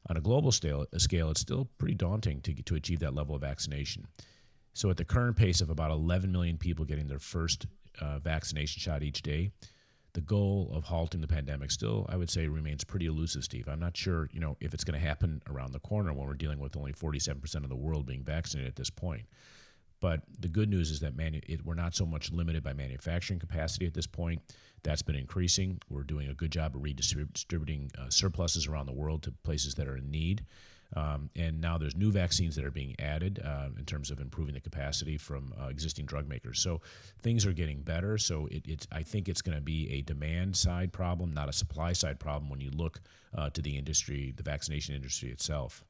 On 0.09 0.17
a 0.17 0.21
global 0.21 0.53
scale, 0.53 0.87
it's 0.93 1.41
still 1.41 1.69
pretty 1.79 1.95
daunting 1.95 2.41
to, 2.43 2.55
to 2.55 2.75
achieve 2.75 3.01
that 3.01 3.15
level 3.15 3.35
of 3.35 3.41
vaccination. 3.41 4.07
So, 4.75 4.91
at 4.91 4.99
the 4.99 5.05
current 5.05 5.37
pace 5.37 5.61
of 5.61 5.71
about 5.71 5.91
11 5.91 6.31
million 6.31 6.59
people 6.59 6.85
getting 6.85 7.09
their 7.09 7.19
first 7.19 7.67
uh, 8.01 8.19
vaccination 8.19 8.81
shot 8.81 9.03
each 9.03 9.23
day, 9.23 9.51
the 10.17 10.23
goal 10.23 10.71
of 10.73 10.85
halting 10.85 11.21
the 11.21 11.29
pandemic 11.29 11.71
still, 11.71 12.07
I 12.09 12.17
would 12.17 12.31
say, 12.31 12.49
remains 12.49 12.85
pretty 12.85 13.05
elusive, 13.05 13.45
Steve. 13.45 13.69
I'm 13.69 13.79
not 13.79 13.95
sure, 13.95 14.31
you 14.33 14.41
know, 14.41 14.57
if 14.63 14.73
it's 14.73 14.83
going 14.83 14.99
to 14.99 15.07
happen 15.07 15.43
around 15.47 15.73
the 15.73 15.79
corner 15.79 16.11
when 16.15 16.27
we're 16.27 16.33
dealing 16.33 16.59
with 16.59 16.75
only 16.75 16.95
47% 16.95 17.57
of 17.57 17.69
the 17.69 17.77
world 17.77 18.07
being 18.07 18.25
vaccinated 18.25 18.71
at 18.71 18.77
this 18.77 18.89
point. 18.89 19.27
But 20.01 20.23
the 20.41 20.49
good 20.49 20.71
news 20.71 20.91
is 20.91 21.01
that 21.01 21.19
manu- 21.19 21.43
it, 21.47 21.67
we're 21.67 21.75
not 21.75 21.95
so 21.95 22.07
much 22.07 22.33
limited 22.33 22.65
by 22.65 22.73
manufacturing 22.73 23.39
capacity 23.39 23.85
at 23.85 23.93
this 23.93 24.07
point. 24.07 24.41
That's 24.83 25.03
been 25.03 25.17
increasing. 25.17 25.83
We're 25.91 26.03
doing 26.03 26.31
a 26.31 26.35
good 26.35 26.51
job 26.51 26.75
of 26.75 26.83
redistributing 26.83 27.91
uh, 27.99 28.09
surpluses 28.09 28.67
around 28.67 28.87
the 28.87 28.95
world 28.95 29.23
to 29.25 29.33
places 29.45 29.75
that 29.75 29.87
are 29.87 29.99
in 29.99 30.11
need. 30.11 30.47
Um, 30.95 31.31
and 31.35 31.61
now 31.61 31.79
there's 31.79 31.97
new 31.97 32.13
vaccines 32.13 32.55
that 32.57 32.65
are 32.65 32.71
being 32.71 32.95
added 32.99 33.41
uh, 33.45 33.69
in 33.77 33.85
terms 33.85 34.11
of 34.11 34.21
improving 34.21 34.55
the 34.55 34.61
capacity 34.61 35.19
from 35.19 35.53
uh, 35.61 35.67
existing 35.67 36.07
drug 36.07 36.29
makers. 36.29 36.61
So 36.61 36.81
things 37.23 37.45
are 37.45 37.53
getting 37.53 37.83
better. 37.83 38.19
So 38.19 38.47
it, 38.51 38.63
it's 38.67 38.87
I 38.93 39.03
think 39.03 39.29
it's 39.29 39.43
going 39.43 39.57
to 39.57 39.63
be 39.63 39.91
a 39.93 40.03
demand 40.03 40.57
side 40.57 40.93
problem, 40.93 41.33
not 41.33 41.49
a 41.49 41.53
supply 41.53 41.93
side 41.93 42.21
problem 42.21 42.49
when 42.49 42.61
you 42.61 42.71
look 42.71 43.01
uh, 43.37 43.51
to 43.51 43.63
the 43.63 43.77
industry, 43.77 44.33
the 44.37 44.43
vaccination 44.43 44.95
industry 44.95 45.31
itself. 45.31 45.85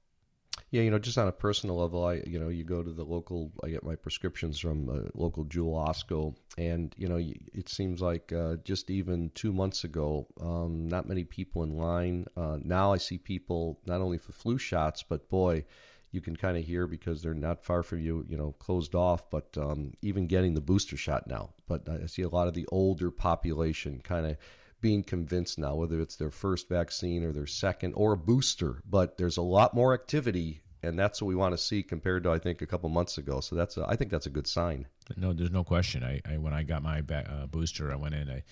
Yeah, 0.70 0.82
you 0.82 0.90
know, 0.90 0.98
just 0.98 1.18
on 1.18 1.28
a 1.28 1.32
personal 1.32 1.76
level, 1.76 2.04
I 2.04 2.22
you 2.26 2.38
know, 2.38 2.48
you 2.48 2.64
go 2.64 2.82
to 2.82 2.92
the 2.92 3.04
local. 3.04 3.52
I 3.62 3.68
get 3.68 3.84
my 3.84 3.94
prescriptions 3.94 4.58
from 4.58 4.88
a 4.88 5.18
local 5.18 5.44
Jewel 5.44 5.74
Osco, 5.74 6.34
and 6.58 6.94
you 6.96 7.08
know, 7.08 7.18
it 7.18 7.68
seems 7.68 8.00
like 8.00 8.32
uh, 8.32 8.56
just 8.64 8.90
even 8.90 9.30
two 9.34 9.52
months 9.52 9.84
ago, 9.84 10.26
um, 10.40 10.88
not 10.88 11.08
many 11.08 11.24
people 11.24 11.62
in 11.62 11.76
line. 11.76 12.26
Uh, 12.36 12.58
now 12.62 12.92
I 12.92 12.96
see 12.96 13.18
people 13.18 13.78
not 13.86 14.00
only 14.00 14.18
for 14.18 14.32
flu 14.32 14.58
shots, 14.58 15.04
but 15.08 15.28
boy, 15.30 15.64
you 16.10 16.20
can 16.20 16.34
kind 16.34 16.56
of 16.56 16.64
hear 16.64 16.86
because 16.86 17.22
they're 17.22 17.34
not 17.34 17.64
far 17.64 17.82
from 17.82 18.00
you, 18.00 18.24
you 18.28 18.36
know, 18.36 18.52
closed 18.58 18.94
off. 18.94 19.30
But 19.30 19.56
um, 19.56 19.92
even 20.02 20.26
getting 20.26 20.54
the 20.54 20.60
booster 20.60 20.96
shot 20.96 21.26
now. 21.28 21.50
But 21.68 21.88
I 21.88 22.06
see 22.06 22.22
a 22.22 22.28
lot 22.28 22.48
of 22.48 22.54
the 22.54 22.66
older 22.72 23.10
population 23.10 24.00
kind 24.02 24.26
of 24.26 24.36
being 24.80 25.02
convinced 25.02 25.58
now, 25.58 25.74
whether 25.74 26.00
it's 26.00 26.16
their 26.16 26.30
first 26.30 26.68
vaccine 26.68 27.24
or 27.24 27.32
their 27.32 27.46
second 27.46 27.94
or 27.94 28.12
a 28.12 28.16
booster. 28.16 28.82
But 28.88 29.16
there's 29.16 29.36
a 29.36 29.42
lot 29.42 29.74
more 29.74 29.94
activity, 29.94 30.62
and 30.82 30.98
that's 30.98 31.20
what 31.20 31.28
we 31.28 31.34
want 31.34 31.52
to 31.52 31.58
see 31.58 31.82
compared 31.82 32.24
to 32.24 32.30
I 32.30 32.38
think 32.38 32.62
a 32.62 32.66
couple 32.66 32.88
months 32.88 33.18
ago. 33.18 33.40
So 33.40 33.56
that's 33.56 33.76
a, 33.76 33.86
I 33.88 33.96
think 33.96 34.10
that's 34.10 34.26
a 34.26 34.30
good 34.30 34.46
sign. 34.46 34.86
No, 35.16 35.32
there's 35.32 35.50
no 35.50 35.64
question. 35.64 36.04
I, 36.04 36.20
I 36.30 36.38
when 36.38 36.52
I 36.52 36.62
got 36.62 36.82
my 36.82 37.02
uh, 37.10 37.46
booster, 37.46 37.92
I 37.92 37.96
went 37.96 38.14
in. 38.14 38.28
I 38.30 38.42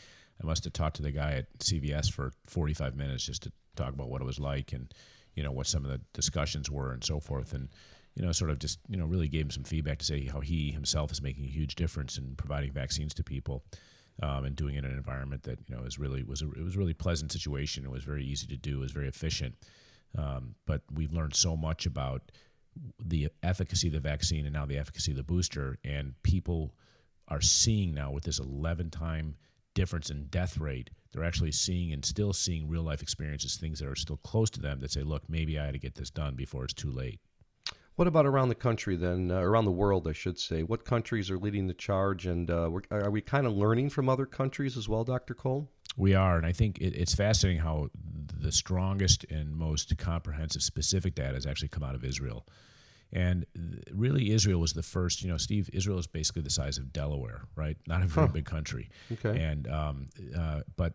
I 0.43 0.47
must 0.47 0.65
have 0.65 0.73
talked 0.73 0.97
to 0.97 1.03
the 1.03 1.13
guy 1.13 1.33
at 1.33 1.59
CVS 1.59 2.11
for 2.11 2.33
45 2.47 2.97
minutes 2.97 3.25
just 3.25 3.45
to 3.45 3.53
talk 3.77 3.93
about 3.93 4.09
what 4.09 4.21
it 4.21 4.25
was 4.25 4.39
like 4.39 4.73
and 4.73 4.93
you 5.35 5.43
know 5.43 5.53
what 5.53 5.67
some 5.67 5.85
of 5.85 5.91
the 5.91 6.01
discussions 6.13 6.71
were 6.71 6.93
and 6.93 7.03
so 7.03 7.21
forth 7.21 7.53
and 7.53 7.69
you 8.15 8.25
know 8.25 8.33
sort 8.33 8.51
of 8.51 8.59
just 8.59 8.79
you 8.89 8.97
know 8.97 9.05
really 9.05 9.29
gave 9.29 9.43
him 9.43 9.51
some 9.51 9.65
feedback 9.65 9.99
to 9.99 10.05
say 10.05 10.27
how 10.27 10.41
he 10.41 10.71
himself 10.71 11.11
is 11.11 11.23
making 11.23 11.45
a 11.45 11.49
huge 11.49 11.75
difference 11.75 12.19
in 12.19 12.35
providing 12.37 12.73
vaccines 12.73 13.15
to 13.15 13.25
people 13.25 13.65
um, 14.23 14.45
and 14.45 14.57
doing 14.57 14.77
it 14.77 14.85
in 14.85 14.91
an 14.91 14.97
environment 14.97 15.43
that 15.45 15.59
you 15.67 15.75
know 15.75 15.83
is 15.83 15.99
really 15.99 16.23
was 16.23 16.43
a, 16.43 16.51
it 16.53 16.63
was 16.63 16.77
a 16.77 16.79
really 16.79 16.95
pleasant 16.95 17.33
situation. 17.33 17.85
It 17.85 17.91
was 17.91 18.05
very 18.05 18.25
easy 18.25 18.47
to 18.49 18.57
do. 18.57 18.79
It 18.79 18.81
was 18.81 18.93
very 18.93 19.09
efficient. 19.09 19.55
Um, 20.17 20.55
but 20.67 20.83
we've 20.93 21.13
learned 21.13 21.35
so 21.35 21.57
much 21.57 21.87
about 21.87 22.31
the 23.05 23.29
efficacy 23.43 23.89
of 23.89 23.95
the 23.95 24.01
vaccine 24.01 24.47
and 24.47 24.55
now 24.55 24.67
the 24.67 24.79
efficacy 24.79 25.13
of 25.13 25.17
the 25.17 25.23
booster, 25.25 25.79
and 25.85 26.15
people 26.23 26.75
are 27.29 27.41
seeing 27.41 27.95
now 27.95 28.11
with 28.11 28.25
this 28.25 28.39
11 28.39 28.91
time 28.91 29.37
difference 29.75 30.11
in 30.11 30.27
death 30.27 30.59
rate, 30.59 30.91
they're 31.13 31.25
actually 31.25 31.53
seeing 31.53 31.93
and 31.93 32.05
still 32.05 32.33
seeing 32.33 32.69
real 32.69 32.83
life 32.83 33.03
experiences, 33.03 33.57
things 33.57 33.81
that 33.81 33.89
are 33.89 33.97
still 33.97 34.19
close 34.19 34.51
to 34.51 34.61
them 34.61 34.81
that 34.81 34.93
say, 34.93 35.03
look, 35.03 35.23
maybe 35.29 35.59
I 35.59 35.65
had 35.65 35.75
to 35.75 35.79
get 35.79 35.95
this 35.95 36.11
done 36.11 36.37
before 36.37 36.65
it's 36.65 36.75
too 36.75 36.91
late. 36.91 37.21
What 37.97 38.09
about 38.09 38.27
around 38.27 38.49
the 38.49 38.57
country 38.57 38.97
then, 38.97 39.31
uh, 39.31 39.41
around 39.41 39.67
the 39.67 39.73
world, 39.73 40.09
I 40.09 40.13
should 40.13 40.39
say? 40.39 40.65
What 40.65 40.85
countries 40.85 41.31
are 41.31 41.39
leading 41.39 41.69
the 41.69 41.75
charge, 41.75 42.27
and 42.27 42.51
uh, 42.51 42.71
are 42.91 43.11
we 43.11 43.21
kind 43.21 43.47
of 43.47 43.53
learning 43.53 43.91
from 43.91 44.09
other 44.09 44.27
countries 44.27 44.77
as 44.77 44.89
well, 44.89 45.05
Dr. 45.05 45.35
Cole? 45.35 45.71
We 45.97 46.15
are, 46.15 46.37
and 46.37 46.45
I 46.45 46.53
think 46.53 46.79
it, 46.79 46.97
it's 46.97 47.15
fascinating 47.15 47.61
how 47.61 47.91
the 48.41 48.51
strongest 48.51 49.25
and 49.31 49.55
most 49.55 49.97
comprehensive 49.97 50.63
specific 50.63 51.15
data 51.15 51.35
has 51.35 51.47
actually 51.47 51.69
come 51.69 51.85
out 51.85 51.95
of 51.95 52.05
Israel. 52.05 52.47
And 53.13 53.47
really, 53.93 54.33
Israel 54.33 54.59
was 54.59 54.73
the 54.73 54.83
first. 54.83 55.23
You 55.23 55.29
know, 55.29 55.37
Steve, 55.37 55.71
Israel 55.73 55.99
is 55.99 56.09
basically 56.09 56.43
the 56.43 56.51
size 56.51 56.79
of 56.79 56.93
Delaware, 56.93 57.43
right? 57.55 57.77
Not 57.87 58.03
a 58.03 58.07
very 58.07 58.27
huh. 58.27 58.33
big 58.33 58.45
country. 58.45 58.91
Okay. 59.13 59.41
And 59.41 59.69
um, 59.69 60.07
uh, 60.37 60.63
but 60.77 60.95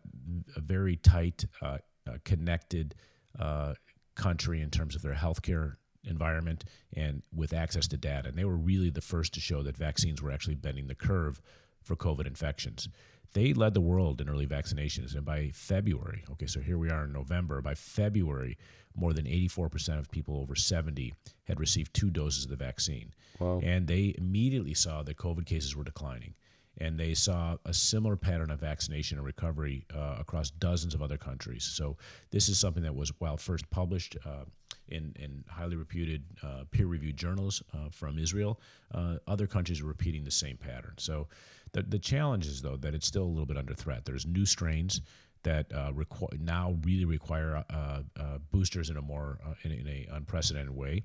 a 0.58 0.60
very 0.60 0.98
tight, 0.98 1.46
uh, 1.62 1.78
uh, 2.06 2.18
connected 2.26 2.96
uh, 3.40 3.76
country 4.16 4.62
in 4.62 4.70
terms 4.70 4.98
of 4.98 5.02
their 5.02 5.14
healthcare 5.14 5.76
environment 6.04 6.64
and 6.96 7.22
with 7.34 7.54
access 7.54 7.88
to 7.88 7.98
data. 7.98 8.30
And 8.30 8.38
they 8.38 8.46
were 8.46 8.56
really 8.56 8.90
the 8.90 9.02
first 9.02 9.34
to 9.34 9.40
show 9.40 9.64
that 9.64 9.78
vaccines 9.78 10.22
were 10.22 10.32
actually 10.32 10.56
bending 10.56 10.88
the 10.88 10.96
curve 10.96 11.42
for 11.84 11.96
COVID 11.96 12.28
infections. 12.28 12.90
They 13.34 13.54
led 13.54 13.74
the 13.74 13.82
world 13.82 14.22
in 14.22 14.30
early 14.30 14.48
vaccinations, 14.48 15.16
and 15.16 15.24
by 15.24 15.52
February, 15.54 16.24
okay, 16.32 16.48
so 16.48 16.62
here 16.62 16.80
we 16.80 16.90
are 16.90 17.04
in 17.04 17.14
November, 17.14 17.62
by 17.62 17.76
February, 17.76 18.58
more 18.96 19.14
than 19.14 19.26
84% 19.26 20.00
of 20.00 20.10
people 20.10 20.38
over 20.38 20.56
70 20.56 21.14
had 21.44 21.60
received 21.60 21.94
two 21.94 22.10
doses 22.10 22.46
of 22.46 22.50
the 22.50 22.56
vaccine. 22.56 23.14
Wow. 23.40 23.62
And 23.64 23.88
they 23.88 24.16
immediately 24.18 24.74
saw 24.74 25.04
that 25.04 25.18
COVID 25.18 25.46
cases 25.46 25.76
were 25.76 25.84
declining. 25.84 26.34
And 26.80 26.98
they 26.98 27.14
saw 27.14 27.58
a 27.66 27.74
similar 27.74 28.16
pattern 28.16 28.52
of 28.52 28.60
vaccination 28.60 29.18
and 29.18 29.26
recovery 29.26 29.86
uh, 29.94 30.16
across 30.20 30.50
dozens 30.50 30.94
of 30.94 31.02
other 31.02 31.18
countries. 31.18 31.64
So, 31.64 31.98
this 32.32 32.48
is 32.48 32.58
something 32.58 32.84
that 32.84 32.96
was, 32.96 33.12
while 33.20 33.38
first 33.38 33.70
published 33.70 34.16
uh, 34.26 34.46
in, 34.88 35.14
in 35.20 35.44
highly 35.50 35.76
reputed 35.76 36.24
uh, 36.42 36.64
peer 36.72 36.88
reviewed 36.88 37.18
journals 37.18 37.62
uh, 37.74 37.90
from 37.92 38.18
Israel, 38.18 38.60
uh, 38.94 39.18
other 39.28 39.46
countries 39.46 39.82
are 39.82 39.86
repeating 39.86 40.24
the 40.24 40.32
same 40.32 40.58
pattern. 40.58 40.94
So, 40.98 41.28
the, 41.74 41.84
the 41.84 42.00
challenge 42.00 42.48
is, 42.48 42.62
though, 42.62 42.78
that 42.78 42.96
it's 42.96 43.08
still 43.08 43.24
a 43.24 43.26
little 43.26 43.46
bit 43.46 43.58
under 43.58 43.74
threat. 43.74 44.06
There's 44.06 44.26
new 44.26 44.46
strains 44.46 45.02
that 45.44 45.72
uh, 45.74 45.92
requ- 45.92 46.40
now 46.40 46.76
really 46.84 47.06
require 47.06 47.64
uh, 47.70 48.02
uh, 48.18 48.38
boosters 48.52 48.90
in 48.90 48.98
a 48.98 49.02
more 49.02 49.40
uh, 49.46 49.54
in, 49.64 49.72
in, 49.72 49.88
a 49.88 50.08
unprecedented 50.12 50.76
way. 50.76 51.04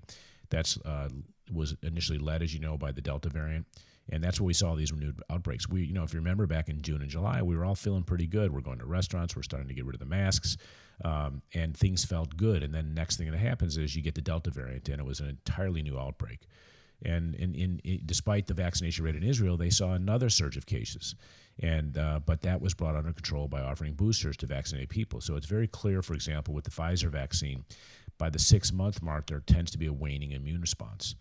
That's 0.50 0.78
uh, 0.78 1.08
was 1.52 1.76
initially 1.82 2.18
led, 2.18 2.42
as 2.42 2.52
you 2.54 2.60
know, 2.60 2.76
by 2.76 2.92
the 2.92 3.00
Delta 3.00 3.28
variant, 3.28 3.66
and 4.10 4.22
that's 4.22 4.40
what 4.40 4.46
we 4.46 4.54
saw 4.54 4.74
these 4.74 4.92
renewed 4.92 5.20
outbreaks. 5.30 5.68
We, 5.68 5.84
you 5.84 5.94
know, 5.94 6.02
if 6.02 6.12
you 6.12 6.20
remember 6.20 6.46
back 6.46 6.68
in 6.68 6.82
June 6.82 7.00
and 7.00 7.10
July, 7.10 7.42
we 7.42 7.56
were 7.56 7.64
all 7.64 7.74
feeling 7.74 8.02
pretty 8.02 8.26
good. 8.26 8.52
We're 8.52 8.60
going 8.60 8.78
to 8.78 8.86
restaurants, 8.86 9.34
we're 9.34 9.42
starting 9.42 9.68
to 9.68 9.74
get 9.74 9.84
rid 9.84 9.94
of 9.94 10.00
the 10.00 10.06
masks, 10.06 10.56
um, 11.04 11.42
and 11.54 11.76
things 11.76 12.04
felt 12.04 12.36
good. 12.36 12.62
And 12.62 12.74
then 12.74 12.94
next 12.94 13.16
thing 13.16 13.30
that 13.30 13.38
happens 13.38 13.76
is 13.76 13.96
you 13.96 14.02
get 14.02 14.14
the 14.14 14.20
Delta 14.20 14.50
variant, 14.50 14.88
and 14.88 15.00
it 15.00 15.04
was 15.04 15.20
an 15.20 15.28
entirely 15.28 15.82
new 15.82 15.98
outbreak. 15.98 16.46
And 17.04 17.34
in, 17.34 17.54
in, 17.54 17.80
in, 17.84 18.00
despite 18.06 18.46
the 18.46 18.54
vaccination 18.54 19.04
rate 19.04 19.16
in 19.16 19.22
Israel, 19.22 19.56
they 19.56 19.70
saw 19.70 19.92
another 19.92 20.30
surge 20.30 20.56
of 20.56 20.66
cases. 20.66 21.14
And 21.60 21.98
uh, 21.98 22.20
but 22.24 22.40
that 22.42 22.60
was 22.60 22.74
brought 22.74 22.96
under 22.96 23.12
control 23.12 23.46
by 23.46 23.60
offering 23.60 23.94
boosters 23.94 24.36
to 24.38 24.46
vaccinate 24.46 24.88
people. 24.88 25.20
So 25.20 25.36
it's 25.36 25.46
very 25.46 25.68
clear, 25.68 26.02
for 26.02 26.14
example, 26.14 26.52
with 26.52 26.64
the 26.64 26.70
Pfizer 26.70 27.10
vaccine, 27.10 27.64
by 28.18 28.30
the 28.30 28.38
six 28.38 28.72
month 28.72 29.02
mark, 29.02 29.26
there 29.26 29.40
tends 29.40 29.70
to 29.72 29.78
be 29.78 29.86
a 29.86 29.92
waning 29.92 30.32
immune 30.32 30.60
response. 30.60 31.14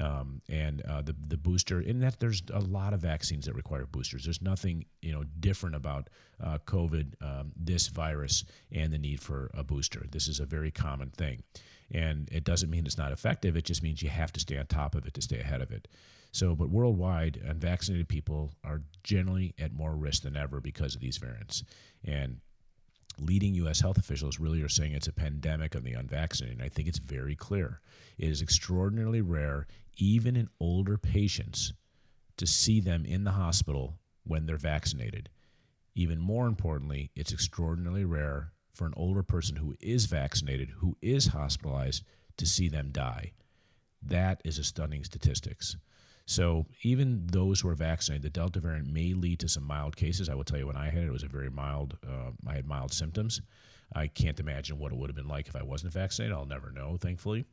Um, 0.00 0.40
and 0.48 0.80
uh, 0.82 1.02
the 1.02 1.14
the 1.28 1.36
booster 1.36 1.80
in 1.80 2.00
that 2.00 2.18
there's 2.18 2.42
a 2.52 2.60
lot 2.60 2.94
of 2.94 3.00
vaccines 3.00 3.44
that 3.46 3.54
require 3.54 3.84
boosters. 3.84 4.24
There's 4.24 4.40
nothing 4.40 4.86
you 5.02 5.12
know 5.12 5.24
different 5.40 5.76
about 5.76 6.08
uh, 6.42 6.58
COVID, 6.66 7.14
um, 7.22 7.52
this 7.56 7.88
virus, 7.88 8.44
and 8.70 8.92
the 8.92 8.98
need 8.98 9.20
for 9.20 9.50
a 9.54 9.62
booster. 9.62 10.06
This 10.10 10.28
is 10.28 10.40
a 10.40 10.46
very 10.46 10.70
common 10.70 11.10
thing. 11.10 11.42
And 11.94 12.28
it 12.32 12.44
doesn't 12.44 12.70
mean 12.70 12.86
it's 12.86 12.96
not 12.96 13.12
effective, 13.12 13.56
it 13.56 13.66
just 13.66 13.82
means 13.82 14.02
you 14.02 14.08
have 14.08 14.32
to 14.32 14.40
stay 14.40 14.56
on 14.56 14.66
top 14.66 14.94
of 14.94 15.06
it 15.06 15.12
to 15.14 15.22
stay 15.22 15.40
ahead 15.40 15.60
of 15.60 15.70
it. 15.70 15.88
So, 16.32 16.54
but 16.54 16.70
worldwide, 16.70 17.38
unvaccinated 17.46 18.08
people 18.08 18.54
are 18.64 18.80
generally 19.04 19.54
at 19.58 19.74
more 19.74 19.94
risk 19.94 20.22
than 20.22 20.36
ever 20.36 20.60
because 20.60 20.94
of 20.94 21.02
these 21.02 21.18
variants. 21.18 21.62
And 22.04 22.40
leading 23.18 23.54
U.S. 23.54 23.80
health 23.80 23.98
officials 23.98 24.38
really 24.38 24.62
are 24.62 24.68
saying 24.68 24.92
it's 24.92 25.06
a 25.06 25.12
pandemic 25.12 25.74
of 25.74 25.84
the 25.84 25.92
unvaccinated. 25.92 26.58
And 26.58 26.64
I 26.64 26.68
think 26.68 26.88
it's 26.88 26.98
very 26.98 27.34
clear. 27.34 27.80
It 28.18 28.28
is 28.28 28.42
extraordinarily 28.42 29.20
rare, 29.20 29.66
even 29.96 30.36
in 30.36 30.48
older 30.60 30.98
patients, 30.98 31.72
to 32.36 32.46
see 32.46 32.80
them 32.80 33.04
in 33.04 33.24
the 33.24 33.32
hospital 33.32 33.98
when 34.24 34.46
they're 34.46 34.56
vaccinated. 34.56 35.28
Even 35.94 36.18
more 36.18 36.46
importantly, 36.46 37.10
it's 37.14 37.32
extraordinarily 37.32 38.04
rare 38.04 38.52
for 38.72 38.86
an 38.86 38.94
older 38.96 39.22
person 39.22 39.56
who 39.56 39.74
is 39.80 40.06
vaccinated, 40.06 40.70
who 40.78 40.96
is 41.02 41.28
hospitalized, 41.28 42.04
to 42.38 42.46
see 42.46 42.68
them 42.68 42.90
die. 42.90 43.32
That 44.02 44.40
is 44.44 44.58
a 44.58 44.64
stunning 44.64 45.04
statistics. 45.04 45.76
So 46.26 46.66
even 46.82 47.26
those 47.26 47.60
who 47.60 47.68
are 47.68 47.74
vaccinated, 47.74 48.22
the 48.22 48.30
Delta 48.30 48.60
variant 48.60 48.92
may 48.92 49.12
lead 49.12 49.40
to 49.40 49.48
some 49.48 49.64
mild 49.64 49.96
cases. 49.96 50.28
I 50.28 50.34
will 50.34 50.44
tell 50.44 50.58
you, 50.58 50.66
when 50.66 50.76
I 50.76 50.88
had 50.88 51.02
it, 51.02 51.08
it 51.08 51.12
was 51.12 51.24
a 51.24 51.28
very 51.28 51.50
mild. 51.50 51.96
Uh, 52.06 52.30
I 52.46 52.54
had 52.54 52.66
mild 52.66 52.92
symptoms. 52.92 53.40
I 53.94 54.06
can't 54.06 54.40
imagine 54.40 54.78
what 54.78 54.92
it 54.92 54.98
would 54.98 55.10
have 55.10 55.16
been 55.16 55.28
like 55.28 55.48
if 55.48 55.56
I 55.56 55.62
wasn't 55.62 55.92
vaccinated. 55.92 56.34
I'll 56.34 56.46
never 56.46 56.70
know, 56.70 56.96
thankfully. 56.96 57.44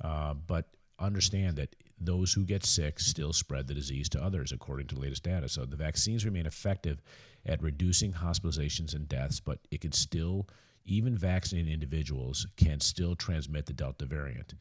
Uh, 0.00 0.34
but 0.34 0.66
understand 0.98 1.56
that 1.56 1.74
those 1.98 2.32
who 2.32 2.44
get 2.44 2.64
sick 2.64 3.00
still 3.00 3.32
spread 3.32 3.66
the 3.66 3.74
disease 3.74 4.08
to 4.10 4.22
others, 4.22 4.52
according 4.52 4.86
to 4.88 4.94
the 4.94 5.00
latest 5.00 5.22
data. 5.22 5.48
So 5.48 5.64
the 5.64 5.76
vaccines 5.76 6.24
remain 6.24 6.46
effective 6.46 7.02
at 7.46 7.62
reducing 7.62 8.12
hospitalizations 8.12 8.94
and 8.94 9.08
deaths, 9.08 9.40
but 9.40 9.58
it 9.70 9.80
can 9.80 9.92
still, 9.92 10.46
even 10.84 11.16
vaccinated 11.16 11.72
individuals 11.72 12.46
can 12.56 12.80
still 12.80 13.14
transmit 13.14 13.66
the 13.66 13.72
Delta 13.72 14.06
variant 14.06 14.54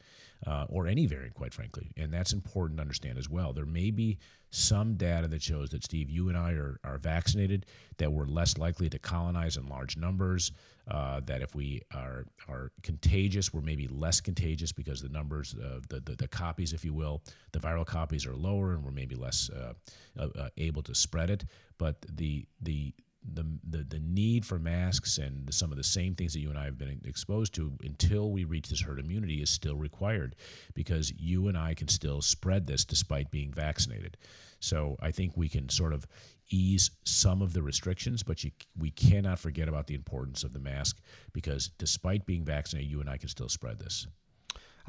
uh, 0.46 0.66
or 0.70 0.88
any 0.88 1.06
variant, 1.06 1.34
quite 1.34 1.54
frankly. 1.54 1.92
And 1.98 2.14
that's 2.14 2.34
important 2.34 2.78
to 2.78 2.82
understand 2.82 3.18
as 3.18 3.30
well. 3.30 3.54
There 3.54 3.66
may 3.66 3.92
be 3.92 4.18
some 4.52 4.96
data 4.96 5.28
that 5.28 5.42
shows 5.42 5.70
that, 5.70 5.84
Steve, 5.84 6.10
you 6.10 6.30
and 6.30 6.38
I 6.38 6.54
are, 6.54 6.80
are 6.84 6.98
vaccinated, 6.98 7.66
that 7.98 8.12
we're 8.12 8.26
less 8.26 8.58
likely 8.58 8.90
to 8.90 8.98
colonize 8.98 9.58
in 9.58 9.68
large 9.68 9.96
numbers, 9.96 10.52
uh, 10.90 11.22
that 11.26 11.42
if 11.42 11.54
we 11.54 11.82
are, 11.94 12.26
are 12.48 12.72
contagious, 12.82 13.54
we're 13.54 13.62
maybe 13.62 13.88
less 13.88 14.20
contagious 14.22 14.72
because 14.72 15.02
the 15.02 15.10
numbers, 15.10 15.56
uh, 15.56 15.80
the, 15.90 16.00
the, 16.00 16.16
the, 16.16 16.28
copies, 16.28 16.74
if 16.74 16.84
you 16.84 16.94
will, 16.94 17.22
the 17.52 17.60
viral 17.60 17.86
copies 17.86 18.26
are 18.26 18.36
lower 18.36 18.74
and 18.74 18.84
we're 18.84 18.92
maybe 18.92 19.16
less 19.16 19.50
uh, 19.52 19.74
uh, 20.18 20.28
uh, 20.40 20.50
able 20.58 20.82
to 20.82 20.96
spread 20.96 21.30
it. 21.30 21.46
But 21.78 22.02
the, 22.16 22.46
the, 22.62 22.94
the, 23.34 23.46
the, 23.70 23.84
the 23.84 24.00
need 24.00 24.46
for 24.46 24.60
masks 24.60 25.18
and 25.18 25.54
some 25.54 25.72
of 25.72 25.78
the 25.78 25.84
same 25.84 26.16
things 26.16 26.34
that 26.34 26.40
you 26.40 26.50
and 26.50 26.58
I 26.58 26.66
have 26.66 26.78
been 26.78 27.02
exposed 27.06 27.54
to 27.56 27.72
until 27.84 28.32
we 28.32 28.44
reach 28.44 28.70
this 28.70 28.82
herd 28.82 29.00
immunity 29.00 29.42
is 29.42 29.50
still 29.50 29.76
required 29.76 30.36
because 30.74 31.12
you 31.18 31.48
and 31.48 31.58
I 31.58 31.74
can 31.74 31.88
still 31.88 32.22
spread 32.22 32.66
this 32.66 32.86
despite 32.86 33.32
being 33.32 33.52
vaccinated. 33.52 34.18
So 34.60 34.98
I 35.02 35.12
think 35.12 35.36
we 35.36 35.50
can 35.50 35.70
sort 35.70 35.94
of 35.94 36.08
ease 36.50 36.92
some 37.04 37.42
of 37.42 37.54
the 37.54 37.62
restrictions, 37.62 38.24
but 38.24 38.44
you, 38.44 38.52
we 38.78 38.92
cannot 38.92 39.40
forget 39.40 39.68
about 39.68 39.88
the 39.88 39.96
importance 39.96 40.44
of 40.44 40.54
the 40.54 40.60
mask 40.60 41.00
because 41.34 41.70
despite 41.78 42.26
being 42.26 42.44
vaccinated, 42.44 42.90
you 42.90 43.02
and 43.02 43.10
I 43.10 43.18
can 43.18 43.30
still 43.30 43.50
spread 43.50 43.80
this. 43.80 44.08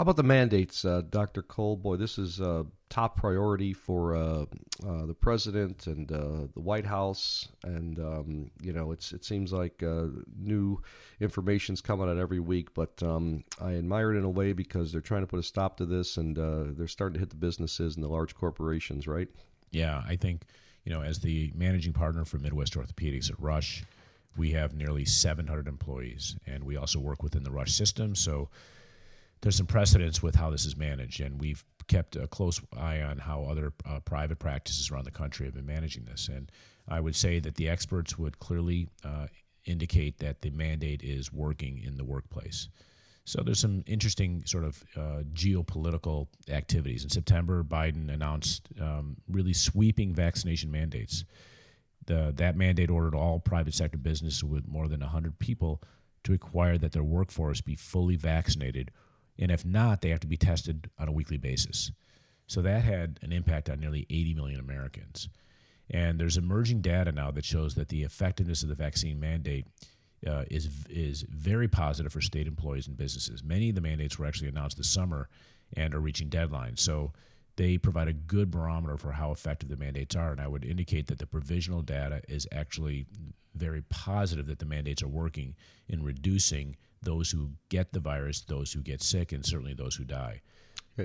How 0.00 0.02
about 0.02 0.16
the 0.16 0.22
mandates, 0.22 0.82
uh, 0.86 1.02
Dr. 1.10 1.42
Cole? 1.42 1.76
Boy, 1.76 1.96
this 1.96 2.16
is 2.16 2.40
a 2.40 2.64
top 2.88 3.18
priority 3.18 3.74
for 3.74 4.16
uh, 4.16 4.46
uh, 4.82 5.04
the 5.04 5.12
president 5.12 5.86
and 5.86 6.10
uh, 6.10 6.46
the 6.54 6.60
White 6.62 6.86
House, 6.86 7.48
and 7.64 7.98
um, 7.98 8.50
you 8.62 8.72
know, 8.72 8.92
it's 8.92 9.12
it 9.12 9.26
seems 9.26 9.52
like 9.52 9.82
uh, 9.82 10.06
new 10.38 10.80
information's 11.20 11.82
coming 11.82 12.08
out 12.08 12.16
every 12.16 12.40
week. 12.40 12.72
But 12.72 13.02
um, 13.02 13.44
I 13.60 13.74
admire 13.74 14.14
it 14.14 14.16
in 14.16 14.24
a 14.24 14.30
way 14.30 14.54
because 14.54 14.90
they're 14.90 15.02
trying 15.02 15.20
to 15.20 15.26
put 15.26 15.38
a 15.38 15.42
stop 15.42 15.76
to 15.76 15.84
this, 15.84 16.16
and 16.16 16.38
uh, 16.38 16.64
they're 16.68 16.88
starting 16.88 17.12
to 17.16 17.20
hit 17.20 17.28
the 17.28 17.36
businesses 17.36 17.94
and 17.94 18.02
the 18.02 18.08
large 18.08 18.34
corporations, 18.34 19.06
right? 19.06 19.28
Yeah, 19.70 20.02
I 20.08 20.16
think 20.16 20.44
you 20.86 20.94
know, 20.94 21.02
as 21.02 21.18
the 21.18 21.52
managing 21.54 21.92
partner 21.92 22.24
for 22.24 22.38
Midwest 22.38 22.72
Orthopedics 22.72 23.30
at 23.30 23.38
Rush, 23.38 23.84
we 24.34 24.52
have 24.52 24.72
nearly 24.72 25.04
700 25.04 25.68
employees, 25.68 26.36
and 26.46 26.64
we 26.64 26.78
also 26.78 26.98
work 26.98 27.22
within 27.22 27.44
the 27.44 27.50
Rush 27.50 27.72
system. 27.72 28.14
So 28.14 28.48
there's 29.40 29.56
some 29.56 29.66
precedence 29.66 30.22
with 30.22 30.34
how 30.34 30.50
this 30.50 30.66
is 30.66 30.76
managed, 30.76 31.20
and 31.20 31.40
we've 31.40 31.64
kept 31.88 32.16
a 32.16 32.26
close 32.26 32.60
eye 32.76 33.00
on 33.02 33.18
how 33.18 33.44
other 33.44 33.72
uh, 33.88 34.00
private 34.00 34.38
practices 34.38 34.90
around 34.90 35.04
the 35.04 35.10
country 35.10 35.46
have 35.46 35.54
been 35.54 35.66
managing 35.66 36.04
this. 36.04 36.28
And 36.28 36.50
I 36.88 37.00
would 37.00 37.16
say 37.16 37.40
that 37.40 37.56
the 37.56 37.68
experts 37.68 38.18
would 38.18 38.38
clearly 38.38 38.88
uh, 39.04 39.26
indicate 39.64 40.18
that 40.18 40.40
the 40.42 40.50
mandate 40.50 41.02
is 41.02 41.32
working 41.32 41.82
in 41.82 41.96
the 41.96 42.04
workplace. 42.04 42.68
So 43.24 43.42
there's 43.42 43.60
some 43.60 43.84
interesting 43.86 44.42
sort 44.46 44.64
of 44.64 44.84
uh, 44.96 45.22
geopolitical 45.32 46.28
activities. 46.48 47.04
In 47.04 47.10
September, 47.10 47.62
Biden 47.62 48.12
announced 48.12 48.68
um, 48.80 49.16
really 49.28 49.52
sweeping 49.52 50.14
vaccination 50.14 50.70
mandates. 50.70 51.24
The, 52.06 52.32
that 52.36 52.56
mandate 52.56 52.90
ordered 52.90 53.14
all 53.14 53.38
private 53.38 53.74
sector 53.74 53.98
businesses 53.98 54.42
with 54.42 54.66
more 54.66 54.88
than 54.88 55.00
100 55.00 55.38
people 55.38 55.82
to 56.24 56.32
require 56.32 56.78
that 56.78 56.92
their 56.92 57.04
workforce 57.04 57.60
be 57.60 57.74
fully 57.74 58.16
vaccinated 58.16 58.90
And 59.40 59.50
if 59.50 59.64
not, 59.64 60.02
they 60.02 60.10
have 60.10 60.20
to 60.20 60.26
be 60.26 60.36
tested 60.36 60.90
on 60.98 61.08
a 61.08 61.12
weekly 61.12 61.38
basis. 61.38 61.90
So 62.46 62.62
that 62.62 62.84
had 62.84 63.18
an 63.22 63.32
impact 63.32 63.70
on 63.70 63.80
nearly 63.80 64.06
80 64.10 64.34
million 64.34 64.60
Americans. 64.60 65.28
And 65.90 66.20
there's 66.20 66.36
emerging 66.36 66.82
data 66.82 67.10
now 67.10 67.30
that 67.32 67.44
shows 67.44 67.74
that 67.74 67.88
the 67.88 68.02
effectiveness 68.02 68.62
of 68.62 68.68
the 68.68 68.74
vaccine 68.74 69.18
mandate 69.18 69.66
uh, 70.26 70.44
is 70.50 70.68
is 70.88 71.24
very 71.30 71.66
positive 71.66 72.12
for 72.12 72.20
state 72.20 72.46
employees 72.46 72.86
and 72.86 72.96
businesses. 72.96 73.42
Many 73.42 73.70
of 73.70 73.74
the 73.74 73.80
mandates 73.80 74.18
were 74.18 74.26
actually 74.26 74.48
announced 74.48 74.76
this 74.76 74.90
summer 74.90 75.28
and 75.76 75.94
are 75.94 76.00
reaching 76.00 76.28
deadlines. 76.28 76.80
So 76.80 77.12
they 77.56 77.78
provide 77.78 78.08
a 78.08 78.12
good 78.12 78.50
barometer 78.50 78.96
for 78.96 79.12
how 79.12 79.32
effective 79.32 79.68
the 79.68 79.76
mandates 79.76 80.14
are. 80.14 80.32
And 80.32 80.40
I 80.40 80.46
would 80.46 80.64
indicate 80.64 81.06
that 81.08 81.18
the 81.18 81.26
provisional 81.26 81.82
data 81.82 82.20
is 82.28 82.46
actually 82.52 83.06
very 83.54 83.82
positive 83.82 84.46
that 84.46 84.58
the 84.58 84.66
mandates 84.66 85.02
are 85.02 85.08
working 85.08 85.54
in 85.88 86.02
reducing 86.02 86.76
those 87.02 87.30
who 87.30 87.52
get 87.68 87.92
the 87.92 88.00
virus, 88.00 88.40
those 88.42 88.72
who 88.72 88.80
get 88.80 89.02
sick, 89.02 89.32
and 89.32 89.44
certainly 89.44 89.74
those 89.74 89.96
who 89.96 90.04
die. 90.04 90.42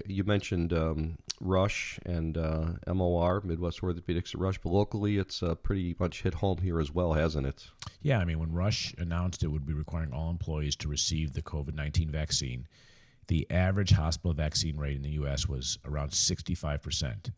You 0.05 0.23
mentioned 0.23 0.73
um, 0.73 1.17
Rush 1.39 1.99
and 2.05 2.38
uh, 2.38 2.73
MOR, 2.88 3.41
Midwest 3.45 3.81
Orthopedics 3.81 4.34
at 4.34 4.41
Rush, 4.41 4.58
but 4.58 4.71
locally 4.71 5.17
it's 5.17 5.41
uh, 5.41 5.55
pretty 5.55 5.95
much 5.99 6.23
hit 6.23 6.36
home 6.36 6.58
here 6.58 6.79
as 6.79 6.91
well, 6.91 7.13
hasn't 7.13 7.47
it? 7.47 7.67
Yeah, 8.01 8.19
I 8.19 8.25
mean, 8.25 8.39
when 8.39 8.51
Rush 8.51 8.93
announced 8.97 9.43
it 9.43 9.47
would 9.47 9.65
be 9.65 9.73
requiring 9.73 10.12
all 10.12 10.29
employees 10.29 10.75
to 10.77 10.89
receive 10.89 11.34
the 11.34 11.41
COVID 11.41 11.75
19 11.75 12.10
vaccine, 12.10 12.67
the 13.27 13.49
average 13.49 13.91
hospital 13.91 14.34
vaccine 14.34 14.77
rate 14.77 14.95
in 14.95 15.01
the 15.01 15.12
U.S. 15.12 15.47
was 15.47 15.79
around 15.86 16.12
65%. 16.12 17.31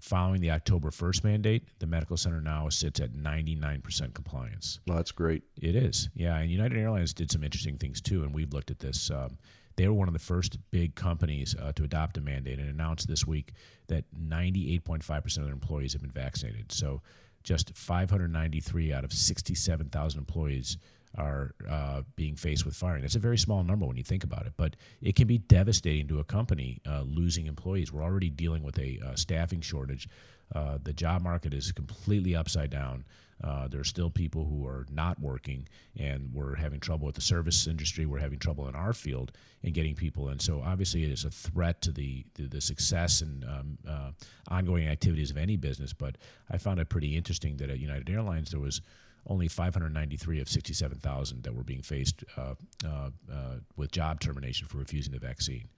Following 0.00 0.40
the 0.40 0.50
October 0.50 0.90
1st 0.90 1.24
mandate, 1.24 1.68
the 1.78 1.86
medical 1.86 2.16
center 2.16 2.40
now 2.40 2.68
sits 2.70 3.00
at 3.00 3.12
99% 3.12 4.14
compliance. 4.14 4.80
Well, 4.86 4.96
that's 4.96 5.12
great. 5.12 5.42
It 5.60 5.76
is, 5.76 6.08
yeah. 6.14 6.38
And 6.38 6.50
United 6.50 6.78
Airlines 6.78 7.12
did 7.12 7.30
some 7.30 7.44
interesting 7.44 7.76
things 7.76 8.00
too, 8.00 8.22
and 8.22 8.34
we've 8.34 8.52
looked 8.52 8.70
at 8.70 8.78
this. 8.78 9.10
Um, 9.10 9.36
they 9.76 9.86
were 9.88 9.94
one 9.94 10.08
of 10.08 10.14
the 10.14 10.18
first 10.18 10.58
big 10.70 10.94
companies 10.94 11.54
uh, 11.60 11.72
to 11.72 11.84
adopt 11.84 12.16
a 12.16 12.20
mandate 12.20 12.58
and 12.58 12.68
announced 12.68 13.08
this 13.08 13.26
week 13.26 13.52
that 13.88 14.04
98.5% 14.14 15.38
of 15.38 15.44
their 15.44 15.52
employees 15.52 15.92
have 15.92 16.02
been 16.02 16.10
vaccinated. 16.10 16.72
So 16.72 17.02
just 17.42 17.76
593 17.76 18.92
out 18.92 19.04
of 19.04 19.12
67,000 19.12 20.18
employees 20.18 20.78
are 21.16 21.54
uh, 21.68 22.02
being 22.16 22.36
faced 22.36 22.64
with 22.64 22.74
firing. 22.74 23.02
That's 23.02 23.16
a 23.16 23.20
very 23.20 23.38
small 23.38 23.64
number 23.64 23.86
when 23.86 23.96
you 23.96 24.04
think 24.04 24.24
about 24.24 24.46
it, 24.46 24.52
but 24.56 24.76
it 25.02 25.16
can 25.16 25.26
be 25.26 25.38
devastating 25.38 26.06
to 26.08 26.20
a 26.20 26.24
company 26.24 26.80
uh, 26.88 27.02
losing 27.02 27.46
employees. 27.46 27.92
We're 27.92 28.02
already 28.02 28.30
dealing 28.30 28.62
with 28.62 28.78
a 28.78 29.00
uh, 29.04 29.14
staffing 29.16 29.60
shortage. 29.60 30.08
Uh, 30.54 30.78
the 30.82 30.92
job 30.92 31.22
market 31.22 31.54
is 31.54 31.72
completely 31.72 32.34
upside 32.34 32.70
down. 32.70 33.04
Uh, 33.42 33.66
there 33.68 33.80
are 33.80 33.84
still 33.84 34.10
people 34.10 34.44
who 34.44 34.66
are 34.66 34.84
not 34.90 35.18
working, 35.18 35.66
and 35.96 36.30
we're 36.32 36.54
having 36.54 36.78
trouble 36.78 37.06
with 37.06 37.14
the 37.14 37.22
service 37.22 37.66
industry. 37.66 38.04
We're 38.04 38.18
having 38.18 38.38
trouble 38.38 38.68
in 38.68 38.74
our 38.74 38.92
field 38.92 39.32
in 39.62 39.72
getting 39.72 39.94
people, 39.94 40.28
and 40.28 40.40
so 40.40 40.62
obviously 40.64 41.04
it 41.04 41.10
is 41.10 41.24
a 41.24 41.30
threat 41.30 41.80
to 41.82 41.92
the 41.92 42.24
the, 42.34 42.60
success 42.60 43.22
and 43.22 43.44
um, 43.44 43.78
uh, 43.88 44.10
ongoing 44.48 44.88
activities 44.88 45.30
of 45.30 45.38
any 45.38 45.56
business. 45.56 45.94
But 45.94 46.18
I 46.50 46.58
found 46.58 46.80
it 46.80 46.90
pretty 46.90 47.16
interesting 47.16 47.56
that 47.58 47.70
at 47.70 47.78
United 47.78 48.10
Airlines 48.10 48.50
there 48.50 48.60
was 48.60 48.82
only 49.26 49.48
593 49.48 50.40
of 50.40 50.48
67,000 50.48 51.42
that 51.42 51.54
were 51.54 51.62
being 51.62 51.82
faced 51.82 52.24
uh, 52.36 52.54
uh, 52.84 53.10
uh, 53.32 53.56
with 53.76 53.92
job 53.92 54.20
termination 54.20 54.66
for 54.66 54.78
refusing 54.78 55.12
the 55.12 55.18
vaccine. 55.18 55.68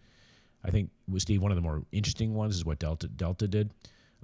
I 0.64 0.70
think, 0.70 0.90
Steve, 1.18 1.42
one 1.42 1.50
of 1.50 1.56
the 1.56 1.62
more 1.62 1.82
interesting 1.90 2.34
ones 2.34 2.56
is 2.56 2.64
what 2.64 2.78
Delta 2.78 3.08
Delta 3.08 3.48
did. 3.48 3.72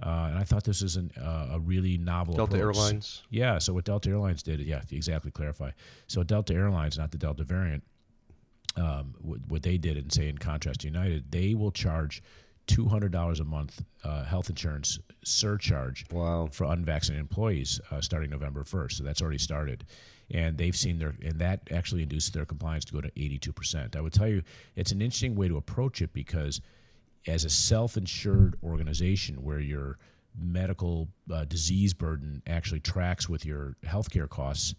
Uh, 0.01 0.27
and 0.29 0.37
I 0.37 0.45
thought 0.45 0.63
this 0.63 0.81
is 0.81 0.95
an, 0.95 1.11
uh, 1.21 1.49
a 1.51 1.59
really 1.59 1.97
novel 1.97 2.33
Delta 2.33 2.55
approach. 2.55 2.77
Airlines? 2.77 3.23
Yeah, 3.29 3.57
so 3.57 3.73
what 3.73 3.83
Delta 3.83 4.09
Airlines 4.09 4.41
did, 4.41 4.61
yeah, 4.61 4.81
exactly 4.91 5.29
clarify. 5.29 5.71
So 6.07 6.23
Delta 6.23 6.53
Airlines, 6.53 6.97
not 6.97 7.11
the 7.11 7.17
Delta 7.17 7.43
variant, 7.43 7.83
um, 8.77 9.15
what, 9.19 9.39
what 9.49 9.63
they 9.63 9.77
did, 9.77 9.97
and 9.97 10.11
say 10.11 10.29
in 10.29 10.37
contrast 10.37 10.81
to 10.81 10.87
United, 10.87 11.29
they 11.31 11.53
will 11.53 11.71
charge 11.71 12.23
$200 12.69 13.39
a 13.39 13.43
month 13.43 13.83
uh, 14.03 14.23
health 14.23 14.49
insurance 14.49 14.99
surcharge 15.23 16.05
wow. 16.11 16.47
for 16.51 16.65
unvaccinated 16.65 17.19
employees 17.19 17.81
uh, 17.91 17.99
starting 17.99 18.29
November 18.29 18.63
1st. 18.63 18.93
So 18.93 19.03
that's 19.03 19.21
already 19.21 19.39
started. 19.39 19.85
And 20.31 20.57
they've 20.57 20.75
seen 20.75 20.99
their, 20.99 21.15
and 21.23 21.39
that 21.39 21.67
actually 21.71 22.03
induced 22.03 22.33
their 22.33 22.45
compliance 22.45 22.85
to 22.85 22.93
go 22.93 23.01
to 23.01 23.09
82%. 23.11 23.95
I 23.95 24.01
would 24.01 24.13
tell 24.13 24.27
you, 24.27 24.43
it's 24.75 24.91
an 24.91 25.01
interesting 25.01 25.35
way 25.35 25.47
to 25.47 25.57
approach 25.57 26.01
it 26.01 26.13
because 26.13 26.61
as 27.27 27.43
a 27.43 27.49
self 27.49 27.97
insured 27.97 28.55
organization 28.63 29.43
where 29.43 29.59
your 29.59 29.97
medical 30.39 31.09
uh, 31.33 31.45
disease 31.45 31.93
burden 31.93 32.43
actually 32.45 32.79
tracks 32.79 33.27
with 33.27 33.45
your 33.45 33.75
healthcare 33.83 34.29
costs, 34.29 34.75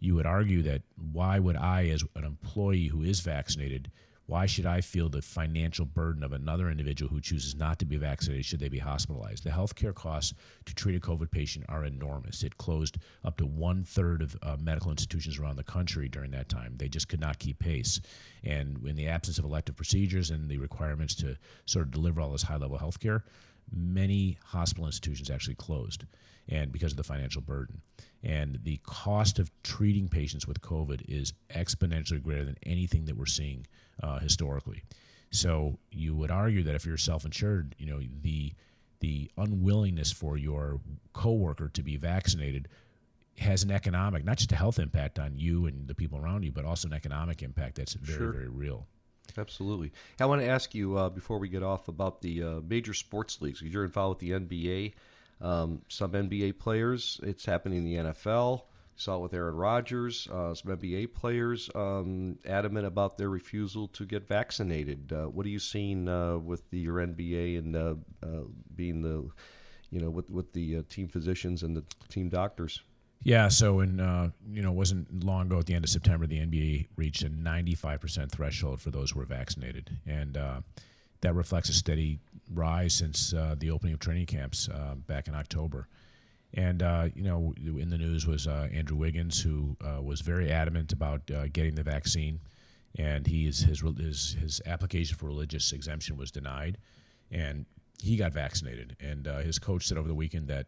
you 0.00 0.14
would 0.14 0.26
argue 0.26 0.62
that 0.62 0.82
why 1.12 1.38
would 1.38 1.56
I, 1.56 1.88
as 1.88 2.02
an 2.14 2.24
employee 2.24 2.86
who 2.86 3.02
is 3.02 3.20
vaccinated, 3.20 3.90
why 4.26 4.46
should 4.46 4.66
I 4.66 4.80
feel 4.80 5.08
the 5.08 5.22
financial 5.22 5.86
burden 5.86 6.22
of 6.22 6.32
another 6.32 6.68
individual 6.68 7.08
who 7.08 7.20
chooses 7.20 7.54
not 7.54 7.78
to 7.78 7.84
be 7.84 7.96
vaccinated 7.96 8.44
should 8.44 8.58
they 8.58 8.68
be 8.68 8.78
hospitalized? 8.78 9.44
The 9.44 9.50
healthcare 9.50 9.94
costs 9.94 10.34
to 10.64 10.74
treat 10.74 10.96
a 10.96 11.00
COVID 11.00 11.30
patient 11.30 11.64
are 11.68 11.84
enormous. 11.84 12.42
It 12.42 12.58
closed 12.58 12.98
up 13.24 13.36
to 13.38 13.46
one 13.46 13.84
third 13.84 14.22
of 14.22 14.36
uh, 14.42 14.56
medical 14.60 14.90
institutions 14.90 15.38
around 15.38 15.56
the 15.56 15.64
country 15.64 16.08
during 16.08 16.32
that 16.32 16.48
time. 16.48 16.74
They 16.76 16.88
just 16.88 17.08
could 17.08 17.20
not 17.20 17.38
keep 17.38 17.60
pace. 17.60 18.00
And 18.42 18.84
in 18.86 18.96
the 18.96 19.06
absence 19.06 19.38
of 19.38 19.44
elective 19.44 19.76
procedures 19.76 20.30
and 20.30 20.48
the 20.48 20.58
requirements 20.58 21.14
to 21.16 21.36
sort 21.66 21.84
of 21.84 21.92
deliver 21.92 22.20
all 22.20 22.30
this 22.30 22.42
high 22.42 22.56
level 22.56 22.78
healthcare, 22.78 23.22
many 23.74 24.38
hospital 24.44 24.86
institutions 24.86 25.30
actually 25.30 25.54
closed 25.54 26.04
and 26.48 26.70
because 26.72 26.92
of 26.92 26.96
the 26.96 27.04
financial 27.04 27.42
burden. 27.42 27.80
And 28.22 28.58
the 28.62 28.80
cost 28.84 29.38
of 29.38 29.50
treating 29.62 30.08
patients 30.08 30.46
with 30.46 30.60
COVID 30.60 31.02
is 31.08 31.32
exponentially 31.54 32.22
greater 32.22 32.44
than 32.44 32.56
anything 32.64 33.04
that 33.06 33.16
we're 33.16 33.26
seeing 33.26 33.66
uh, 34.02 34.18
historically. 34.18 34.82
So 35.30 35.78
you 35.90 36.14
would 36.14 36.30
argue 36.30 36.62
that 36.64 36.74
if 36.74 36.86
you're 36.86 36.96
self-insured, 36.96 37.74
you 37.78 37.86
know 37.86 38.00
the 38.22 38.52
the 39.00 39.30
unwillingness 39.36 40.10
for 40.10 40.38
your 40.38 40.80
coworker 41.12 41.68
to 41.68 41.82
be 41.82 41.96
vaccinated 41.96 42.68
has 43.38 43.62
an 43.62 43.70
economic, 43.70 44.24
not 44.24 44.38
just 44.38 44.52
a 44.52 44.56
health 44.56 44.78
impact 44.78 45.18
on 45.18 45.36
you 45.36 45.66
and 45.66 45.86
the 45.86 45.94
people 45.94 46.18
around 46.18 46.42
you, 46.42 46.52
but 46.52 46.64
also 46.64 46.88
an 46.88 46.94
economic 46.94 47.42
impact 47.42 47.76
that's 47.76 47.92
very, 47.92 48.18
sure. 48.18 48.32
very 48.32 48.48
real. 48.48 48.86
Absolutely. 49.38 49.92
I 50.20 50.26
want 50.26 50.42
to 50.42 50.48
ask 50.48 50.74
you 50.74 50.96
uh, 50.96 51.10
before 51.10 51.38
we 51.38 51.48
get 51.48 51.62
off 51.62 51.88
about 51.88 52.22
the 52.22 52.42
uh, 52.42 52.60
major 52.66 52.94
sports 52.94 53.40
leagues 53.40 53.60
because 53.60 53.72
you're 53.72 53.84
involved 53.84 54.22
with 54.22 54.48
the 54.48 54.56
NBA. 54.56 54.94
Um, 55.40 55.82
some 55.88 56.12
NBA 56.12 56.58
players, 56.58 57.20
it's 57.22 57.44
happening 57.44 57.78
in 57.78 57.84
the 57.84 58.12
NFL. 58.12 58.62
saw 58.96 59.16
it 59.16 59.20
with 59.20 59.34
Aaron 59.34 59.54
Rodgers. 59.54 60.26
Uh, 60.28 60.54
some 60.54 60.76
NBA 60.76 61.12
players 61.14 61.68
um, 61.74 62.38
adamant 62.46 62.86
about 62.86 63.18
their 63.18 63.28
refusal 63.28 63.88
to 63.88 64.06
get 64.06 64.26
vaccinated. 64.26 65.12
Uh, 65.12 65.26
what 65.26 65.44
are 65.44 65.50
you 65.50 65.58
seeing 65.58 66.08
uh, 66.08 66.38
with 66.38 66.68
the, 66.70 66.78
your 66.78 66.96
NBA 66.96 67.58
and 67.58 67.76
uh, 67.76 67.94
being 68.74 69.02
the, 69.02 69.28
you 69.90 70.00
know, 70.00 70.10
with 70.10 70.30
with 70.30 70.52
the 70.52 70.82
team 70.84 71.08
physicians 71.08 71.62
and 71.62 71.76
the 71.76 71.84
team 72.08 72.28
doctors? 72.30 72.80
Yeah, 73.22 73.48
so 73.48 73.80
in 73.80 73.98
uh, 73.98 74.30
you 74.52 74.62
know, 74.62 74.70
it 74.70 74.76
wasn't 74.76 75.24
long 75.24 75.46
ago 75.46 75.58
at 75.58 75.66
the 75.66 75.74
end 75.74 75.84
of 75.84 75.90
September, 75.90 76.26
the 76.26 76.38
NBA 76.38 76.88
reached 76.96 77.22
a 77.22 77.30
95% 77.30 78.30
threshold 78.30 78.80
for 78.80 78.90
those 78.90 79.10
who 79.10 79.18
were 79.18 79.24
vaccinated, 79.24 79.90
and 80.06 80.36
uh, 80.36 80.60
that 81.22 81.34
reflects 81.34 81.68
a 81.68 81.72
steady 81.72 82.20
rise 82.54 82.94
since 82.94 83.34
uh, 83.34 83.56
the 83.58 83.70
opening 83.70 83.94
of 83.94 84.00
training 84.00 84.26
camps 84.26 84.68
uh, 84.68 84.94
back 84.94 85.26
in 85.26 85.34
October. 85.34 85.88
And 86.54 86.82
uh, 86.82 87.08
you 87.16 87.24
know, 87.24 87.52
in 87.56 87.90
the 87.90 87.98
news 87.98 88.26
was 88.26 88.46
uh, 88.46 88.68
Andrew 88.72 88.96
Wiggins, 88.96 89.40
who 89.40 89.76
was 90.00 90.20
very 90.20 90.52
adamant 90.52 90.92
about 90.92 91.26
getting 91.52 91.74
the 91.74 91.82
vaccine, 91.82 92.38
and 92.96 93.26
he 93.26 93.46
is, 93.46 93.58
his 93.60 93.82
his 93.98 94.36
his 94.40 94.60
application 94.66 95.16
for 95.16 95.26
religious 95.26 95.72
exemption 95.72 96.16
was 96.16 96.30
denied, 96.30 96.78
and 97.32 97.66
he 98.00 98.16
got 98.16 98.32
vaccinated. 98.32 98.96
And 99.00 99.26
his 99.26 99.58
coach 99.58 99.88
said 99.88 99.98
over 99.98 100.06
the 100.06 100.14
weekend 100.14 100.46
that 100.48 100.66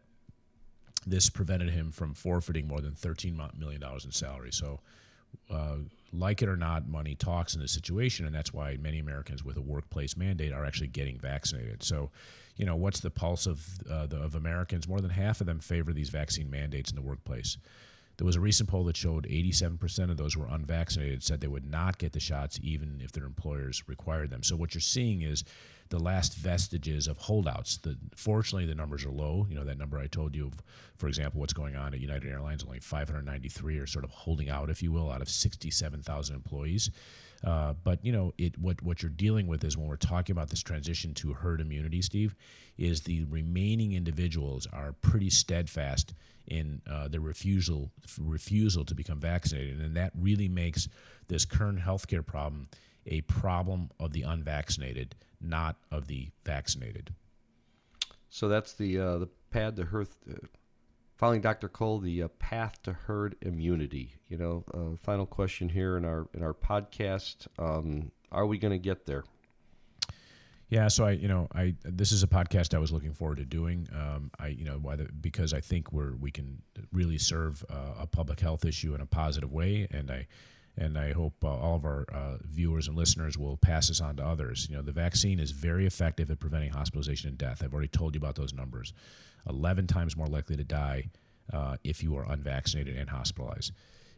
this 1.09 1.29
prevented 1.29 1.69
him 1.69 1.91
from 1.91 2.13
forfeiting 2.13 2.67
more 2.67 2.81
than 2.81 2.93
$13 2.93 3.35
million 3.57 3.83
in 4.03 4.11
salary. 4.11 4.51
So, 4.51 4.79
uh, 5.49 5.77
like 6.11 6.41
it 6.41 6.49
or 6.49 6.57
not, 6.57 6.87
money 6.87 7.15
talks 7.15 7.53
in 7.53 7.61
this 7.61 7.71
situation, 7.71 8.25
and 8.25 8.33
that's 8.33 8.53
why 8.53 8.77
many 8.81 8.99
Americans 8.99 9.43
with 9.43 9.57
a 9.57 9.61
workplace 9.61 10.17
mandate 10.17 10.51
are 10.51 10.65
actually 10.65 10.87
getting 10.87 11.19
vaccinated. 11.19 11.83
So, 11.83 12.09
you 12.57 12.65
know, 12.65 12.75
what's 12.75 12.99
the 12.99 13.11
pulse 13.11 13.45
of, 13.45 13.65
uh, 13.89 14.07
the, 14.07 14.17
of 14.17 14.35
Americans? 14.35 14.87
More 14.87 15.01
than 15.01 15.11
half 15.11 15.39
of 15.39 15.47
them 15.47 15.59
favor 15.59 15.93
these 15.93 16.09
vaccine 16.09 16.49
mandates 16.49 16.89
in 16.89 16.95
the 16.95 17.01
workplace. 17.01 17.57
There 18.17 18.25
was 18.25 18.35
a 18.35 18.41
recent 18.41 18.67
poll 18.67 18.83
that 18.85 18.97
showed 18.97 19.25
87% 19.27 20.09
of 20.09 20.17
those 20.17 20.33
who 20.33 20.41
were 20.41 20.47
unvaccinated 20.47 21.23
said 21.23 21.39
they 21.39 21.47
would 21.47 21.69
not 21.69 21.99
get 21.99 22.11
the 22.11 22.19
shots 22.19 22.59
even 22.61 22.99
if 23.01 23.13
their 23.13 23.25
employers 23.25 23.87
required 23.87 24.29
them. 24.29 24.43
So, 24.43 24.57
what 24.57 24.73
you're 24.73 24.81
seeing 24.81 25.21
is 25.21 25.45
the 25.89 25.99
last 25.99 26.35
vestiges 26.35 27.07
of 27.07 27.17
holdouts. 27.17 27.77
The, 27.77 27.97
fortunately, 28.15 28.65
the 28.65 28.75
numbers 28.75 29.05
are 29.05 29.11
low. 29.11 29.47
You 29.49 29.55
know, 29.55 29.63
that 29.63 29.77
number 29.77 29.97
I 29.97 30.07
told 30.07 30.35
you, 30.35 30.47
of, 30.47 30.53
for 30.97 31.07
example, 31.07 31.39
what's 31.39 31.53
going 31.53 31.75
on 31.75 31.93
at 31.93 31.99
United 31.99 32.29
Airlines, 32.29 32.63
only 32.63 32.79
593 32.79 33.77
are 33.79 33.87
sort 33.87 34.05
of 34.05 34.11
holding 34.11 34.49
out, 34.49 34.69
if 34.69 34.83
you 34.83 34.91
will, 34.91 35.11
out 35.11 35.21
of 35.21 35.29
67,000 35.29 36.35
employees. 36.35 36.91
Uh, 37.43 37.73
but 37.83 38.03
you 38.03 38.11
know, 38.11 38.33
it 38.37 38.57
what 38.57 38.81
what 38.81 39.01
you're 39.01 39.09
dealing 39.09 39.47
with 39.47 39.63
is 39.63 39.77
when 39.77 39.87
we're 39.87 39.95
talking 39.95 40.33
about 40.33 40.49
this 40.49 40.61
transition 40.61 41.13
to 41.13 41.33
herd 41.33 41.61
immunity, 41.61 42.01
Steve, 42.01 42.35
is 42.77 43.01
the 43.01 43.23
remaining 43.25 43.93
individuals 43.93 44.67
are 44.73 44.93
pretty 45.01 45.29
steadfast 45.29 46.13
in 46.47 46.81
uh, 46.89 47.07
their 47.07 47.21
refusal 47.21 47.91
refusal 48.19 48.83
to 48.83 48.93
become 48.93 49.19
vaccinated, 49.19 49.79
and 49.79 49.95
that 49.95 50.11
really 50.19 50.49
makes 50.49 50.89
this 51.29 51.45
current 51.45 51.79
healthcare 51.79 52.25
problem 52.25 52.67
a 53.05 53.21
problem 53.21 53.89
of 53.99 54.11
the 54.11 54.23
unvaccinated, 54.23 55.15
not 55.41 55.77
of 55.91 56.07
the 56.07 56.29
vaccinated. 56.45 57.13
So 58.29 58.47
that's 58.47 58.73
the 58.73 58.99
uh, 58.99 59.17
the 59.19 59.29
pad 59.51 59.75
to 59.77 59.85
herd. 59.85 60.07
Uh, 60.29 60.35
following 61.17 61.41
Dr. 61.41 61.67
Cole, 61.67 61.99
the 61.99 62.23
uh, 62.23 62.27
path 62.39 62.81
to 62.83 62.93
herd 62.93 63.35
immunity. 63.41 64.13
You 64.29 64.37
know, 64.37 64.63
uh, 64.73 64.95
final 65.03 65.25
question 65.25 65.69
here 65.69 65.97
in 65.97 66.05
our 66.05 66.27
in 66.33 66.43
our 66.43 66.53
podcast: 66.53 67.47
um, 67.57 68.11
Are 68.31 68.45
we 68.45 68.57
going 68.57 68.71
to 68.71 68.79
get 68.79 69.05
there? 69.05 69.23
Yeah, 70.69 70.87
so 70.87 71.05
I, 71.05 71.11
you 71.11 71.27
know, 71.27 71.47
I 71.53 71.75
this 71.83 72.11
is 72.11 72.21
a 72.21 72.27
podcast 72.27 72.75
I 72.75 72.77
was 72.77 72.91
looking 72.91 73.13
forward 73.13 73.37
to 73.37 73.45
doing. 73.45 73.87
Um, 73.91 74.29
I, 74.39 74.47
you 74.49 74.65
know, 74.65 74.77
whether 74.77 75.07
because 75.19 75.51
I 75.51 75.61
think 75.61 75.91
we're 75.91 76.15
we 76.15 76.29
can 76.29 76.61
really 76.93 77.17
serve 77.17 77.65
uh, 77.69 78.01
a 78.01 78.07
public 78.07 78.39
health 78.39 78.65
issue 78.65 78.93
in 78.93 79.01
a 79.01 79.07
positive 79.07 79.51
way, 79.51 79.87
and 79.89 80.11
I 80.11 80.27
and 80.79 80.97
I 80.97 81.11
hope 81.11 81.33
uh, 81.43 81.47
all 81.47 81.75
of 81.75 81.83
our 81.83 82.05
uh, 82.11 82.37
viewers 82.45 82.87
and 82.87 82.95
listeners 82.95 83.37
will 83.37 83.57
pass 83.57 83.89
this 83.89 83.99
on 83.99 84.15
to 84.15 84.25
others. 84.25 84.67
You 84.69 84.77
know, 84.77 84.81
the 84.81 84.93
vaccine 84.93 85.39
is 85.39 85.51
very 85.51 85.85
effective 85.85 86.31
at 86.31 86.39
preventing 86.39 86.71
hospitalization 86.71 87.27
and 87.29 87.37
death. 87.37 87.61
I've 87.61 87.73
already 87.73 87.89
told 87.89 88.15
you 88.15 88.19
about 88.19 88.35
those 88.35 88.53
numbers. 88.53 88.93
Eleven 89.47 89.87
times 89.87 90.15
more 90.15 90.27
likely 90.27 90.55
to 90.55 90.63
die 90.63 91.09
uh, 91.51 91.75
if 91.83 92.01
you 92.01 92.15
are 92.17 92.31
unvaccinated 92.31 92.95
and 92.95 93.09
hospitalized. 93.09 93.73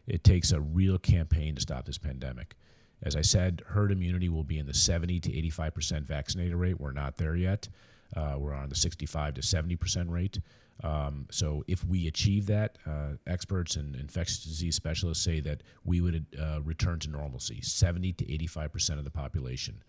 It 0.07 0.23
takes 0.23 0.51
a 0.51 0.61
real 0.61 0.99
campaign 0.99 1.55
to 1.55 1.61
stop 1.61 1.85
this 1.85 1.97
pandemic. 1.97 2.55
As 3.03 3.15
I 3.15 3.21
said, 3.21 3.63
herd 3.65 3.91
immunity 3.91 4.29
will 4.29 4.43
be 4.43 4.59
in 4.59 4.67
the 4.67 4.73
70 4.73 5.19
to 5.21 5.35
85 5.35 5.73
percent 5.73 6.05
vaccinated 6.05 6.55
rate. 6.55 6.79
We're 6.79 6.91
not 6.91 7.17
there 7.17 7.35
yet. 7.35 7.69
Uh, 8.15 8.35
we're 8.37 8.53
on 8.53 8.69
the 8.69 8.75
65 8.75 9.35
to 9.35 9.41
70 9.41 9.75
percent 9.75 10.09
rate. 10.09 10.39
Um, 10.83 11.27
so 11.29 11.63
if 11.67 11.85
we 11.85 12.07
achieve 12.07 12.47
that, 12.47 12.77
uh, 12.87 13.13
experts 13.27 13.75
and 13.75 13.95
infectious 13.95 14.43
disease 14.43 14.75
specialists 14.75 15.23
say 15.23 15.39
that 15.41 15.61
we 15.85 16.01
would 16.01 16.25
uh, 16.39 16.61
return 16.63 16.99
to 16.99 17.09
normalcy, 17.09 17.61
70 17.61 18.13
to 18.13 18.33
85 18.33 18.71
percent 18.73 18.99
of 18.99 19.05
the 19.05 19.11
population. 19.11 19.83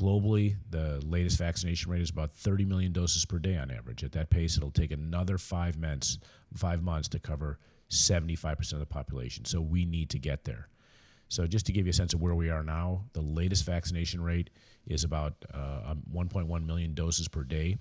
Globally, 0.00 0.56
the 0.70 1.02
latest 1.04 1.38
vaccination 1.38 1.92
rate 1.92 2.00
is 2.00 2.08
about 2.08 2.32
30 2.32 2.64
million 2.64 2.92
doses 2.92 3.26
per 3.26 3.38
day 3.38 3.58
on 3.58 3.70
average. 3.70 4.02
At 4.02 4.12
that 4.12 4.30
pace, 4.30 4.56
it'll 4.56 4.70
take 4.70 4.90
another 4.90 5.36
five 5.36 5.78
months, 5.78 6.18
five 6.54 6.82
months 6.82 7.08
to 7.08 7.18
cover 7.18 7.58
75 7.88 8.56
percent 8.56 8.82
of 8.82 8.88
the 8.88 8.92
population. 8.92 9.44
So 9.44 9.60
we 9.60 9.84
need 9.84 10.08
to 10.10 10.18
get 10.18 10.44
there. 10.44 10.68
So 11.32 11.46
just 11.46 11.64
to 11.64 11.72
give 11.72 11.86
you 11.86 11.90
a 11.90 11.94
sense 11.94 12.12
of 12.12 12.20
where 12.20 12.34
we 12.34 12.50
are 12.50 12.62
now, 12.62 13.06
the 13.14 13.22
latest 13.22 13.64
vaccination 13.64 14.20
rate 14.20 14.50
is 14.86 15.02
about 15.02 15.32
uh, 15.54 15.94
1.1 16.14 16.66
million 16.66 16.92
doses 16.92 17.26
per 17.26 17.42
day. 17.42 17.78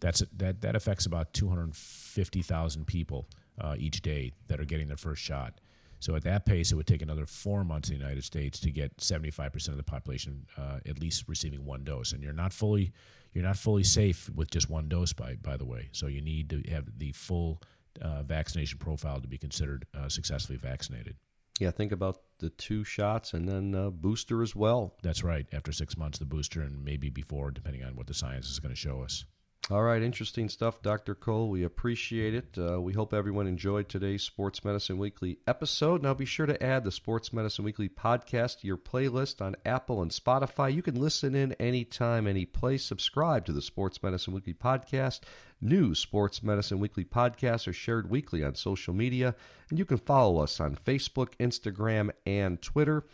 That's 0.00 0.22
that 0.36 0.60
that 0.60 0.76
affects 0.76 1.06
about 1.06 1.32
250,000 1.32 2.86
people 2.86 3.28
uh, 3.58 3.76
each 3.78 4.02
day 4.02 4.32
that 4.48 4.60
are 4.60 4.66
getting 4.66 4.88
their 4.88 4.98
first 4.98 5.22
shot. 5.22 5.58
So 6.00 6.16
at 6.16 6.24
that 6.24 6.44
pace, 6.44 6.70
it 6.70 6.74
would 6.74 6.86
take 6.86 7.00
another 7.00 7.24
four 7.24 7.64
months 7.64 7.88
in 7.88 7.96
the 7.96 8.02
United 8.02 8.24
States 8.24 8.60
to 8.60 8.70
get 8.70 8.94
75% 8.98 9.68
of 9.68 9.78
the 9.78 9.82
population 9.82 10.44
uh, 10.58 10.80
at 10.86 10.98
least 11.00 11.24
receiving 11.28 11.64
one 11.64 11.84
dose. 11.84 12.12
And 12.12 12.22
you're 12.22 12.34
not 12.34 12.52
fully 12.52 12.92
you're 13.32 13.44
not 13.44 13.56
fully 13.56 13.84
safe 13.84 14.28
with 14.34 14.50
just 14.50 14.68
one 14.68 14.90
dose, 14.90 15.14
by 15.14 15.36
by 15.36 15.56
the 15.56 15.64
way. 15.64 15.88
So 15.92 16.08
you 16.08 16.20
need 16.20 16.50
to 16.50 16.70
have 16.70 16.98
the 16.98 17.12
full 17.12 17.62
uh, 18.02 18.22
vaccination 18.22 18.78
profile 18.78 19.18
to 19.22 19.28
be 19.28 19.38
considered 19.38 19.86
uh, 19.98 20.10
successfully 20.10 20.58
vaccinated. 20.58 21.16
Yeah, 21.62 21.70
think 21.70 21.92
about 21.92 22.18
the 22.40 22.50
two 22.50 22.82
shots 22.82 23.34
and 23.34 23.48
then 23.48 23.72
uh, 23.72 23.90
booster 23.90 24.42
as 24.42 24.56
well. 24.56 24.96
That's 25.04 25.22
right. 25.22 25.46
After 25.52 25.70
six 25.70 25.96
months, 25.96 26.18
the 26.18 26.24
booster, 26.24 26.60
and 26.60 26.84
maybe 26.84 27.08
before, 27.08 27.52
depending 27.52 27.84
on 27.84 27.94
what 27.94 28.08
the 28.08 28.14
science 28.14 28.50
is 28.50 28.58
going 28.58 28.74
to 28.74 28.76
show 28.76 29.00
us. 29.00 29.24
All 29.70 29.84
right, 29.84 30.02
interesting 30.02 30.48
stuff, 30.48 30.82
Dr. 30.82 31.14
Cole. 31.14 31.48
We 31.48 31.62
appreciate 31.62 32.34
it. 32.34 32.58
Uh, 32.58 32.80
we 32.80 32.94
hope 32.94 33.14
everyone 33.14 33.46
enjoyed 33.46 33.88
today's 33.88 34.24
Sports 34.24 34.64
Medicine 34.64 34.98
Weekly 34.98 35.38
episode. 35.46 36.02
Now, 36.02 36.14
be 36.14 36.24
sure 36.24 36.46
to 36.46 36.60
add 36.60 36.82
the 36.82 36.90
Sports 36.90 37.32
Medicine 37.32 37.64
Weekly 37.64 37.88
podcast 37.88 38.60
to 38.60 38.66
your 38.66 38.76
playlist 38.76 39.40
on 39.40 39.54
Apple 39.64 40.02
and 40.02 40.10
Spotify. 40.10 40.74
You 40.74 40.82
can 40.82 41.00
listen 41.00 41.36
in 41.36 41.52
anytime, 41.54 42.26
any 42.26 42.44
place. 42.44 42.84
Subscribe 42.84 43.46
to 43.46 43.52
the 43.52 43.62
Sports 43.62 44.02
Medicine 44.02 44.34
Weekly 44.34 44.52
podcast. 44.52 45.20
New 45.60 45.94
Sports 45.94 46.42
Medicine 46.42 46.80
Weekly 46.80 47.04
podcasts 47.04 47.68
are 47.68 47.72
shared 47.72 48.10
weekly 48.10 48.42
on 48.42 48.56
social 48.56 48.92
media, 48.92 49.36
and 49.70 49.78
you 49.78 49.84
can 49.84 49.98
follow 49.98 50.42
us 50.42 50.58
on 50.58 50.74
Facebook, 50.74 51.34
Instagram, 51.38 52.10
and 52.26 52.60
Twitter. 52.60 53.04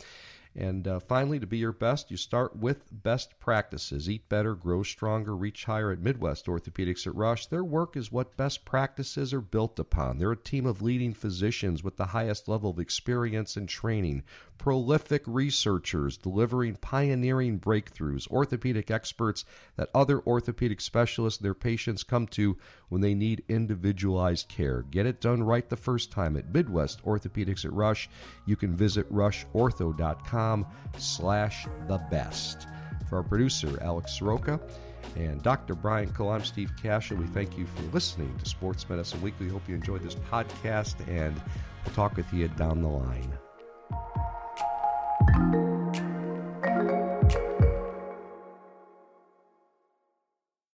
And 0.56 0.88
uh, 0.88 0.98
finally, 0.98 1.38
to 1.38 1.46
be 1.46 1.58
your 1.58 1.72
best, 1.72 2.11
you 2.11 2.16
start 2.16 2.56
with 2.56 2.87
best 2.90 3.38
practices. 3.38 4.08
Eat 4.08 4.28
better, 4.28 4.54
grow 4.54 4.82
stronger, 4.82 5.37
reach 5.37 5.64
higher 5.64 5.92
at 5.92 6.00
Midwest 6.00 6.46
Orthopedics 6.46 7.06
at 7.06 7.14
Rush. 7.14 7.46
Their 7.46 7.64
work 7.64 7.96
is 7.96 8.11
what 8.11 8.37
best 8.37 8.64
practices 8.64 9.32
are 9.32 9.40
built 9.40 9.78
upon. 9.78 10.18
They're 10.18 10.32
a 10.32 10.37
team 10.37 10.66
of 10.66 10.82
leading 10.82 11.14
physicians 11.14 11.84
with 11.84 11.96
the 11.96 12.06
highest 12.06 12.48
level 12.48 12.70
of 12.70 12.78
experience 12.78 13.56
and 13.56 13.68
training, 13.68 14.22
prolific 14.58 15.22
researchers 15.26 16.16
delivering 16.16 16.76
pioneering 16.76 17.58
breakthroughs, 17.58 18.28
orthopedic 18.30 18.90
experts 18.90 19.44
that 19.76 19.88
other 19.94 20.20
orthopedic 20.20 20.80
specialists 20.80 21.38
and 21.38 21.46
their 21.46 21.54
patients 21.54 22.02
come 22.02 22.26
to 22.26 22.56
when 22.88 23.00
they 23.00 23.14
need 23.14 23.44
individualized 23.48 24.48
care. 24.48 24.82
Get 24.82 25.06
it 25.06 25.20
done 25.20 25.42
right 25.42 25.68
the 25.68 25.76
first 25.76 26.10
time 26.10 26.36
at 26.36 26.52
Midwest 26.52 27.04
Orthopedics 27.04 27.64
at 27.64 27.72
Rush. 27.72 28.10
You 28.46 28.56
can 28.56 28.74
visit 28.74 29.10
rushortho.com 29.12 30.66
slash 30.98 31.66
the 31.86 31.98
best. 32.10 32.66
For 33.08 33.16
our 33.16 33.22
producer, 33.22 33.78
Alex 33.80 34.18
Soroka, 34.18 34.60
and 35.16 35.42
Dr. 35.42 35.74
Brian 35.74 36.12
Cole, 36.12 36.30
I'm 36.30 36.44
Steve 36.44 36.72
Cashel. 36.82 37.16
We 37.16 37.26
thank 37.26 37.56
you 37.56 37.66
for 37.66 37.82
listening 37.94 38.36
to 38.38 38.46
Sports 38.46 38.88
Medicine 38.88 39.22
Weekly. 39.22 39.48
Hope 39.48 39.68
you 39.68 39.74
enjoyed 39.74 40.02
this 40.02 40.14
podcast, 40.14 40.96
and 41.08 41.40
we'll 41.84 41.94
talk 41.94 42.16
with 42.16 42.32
you 42.32 42.48
down 42.48 42.82
the 42.82 42.88
line 42.88 43.32
thank 45.32 45.54
you 45.54 45.67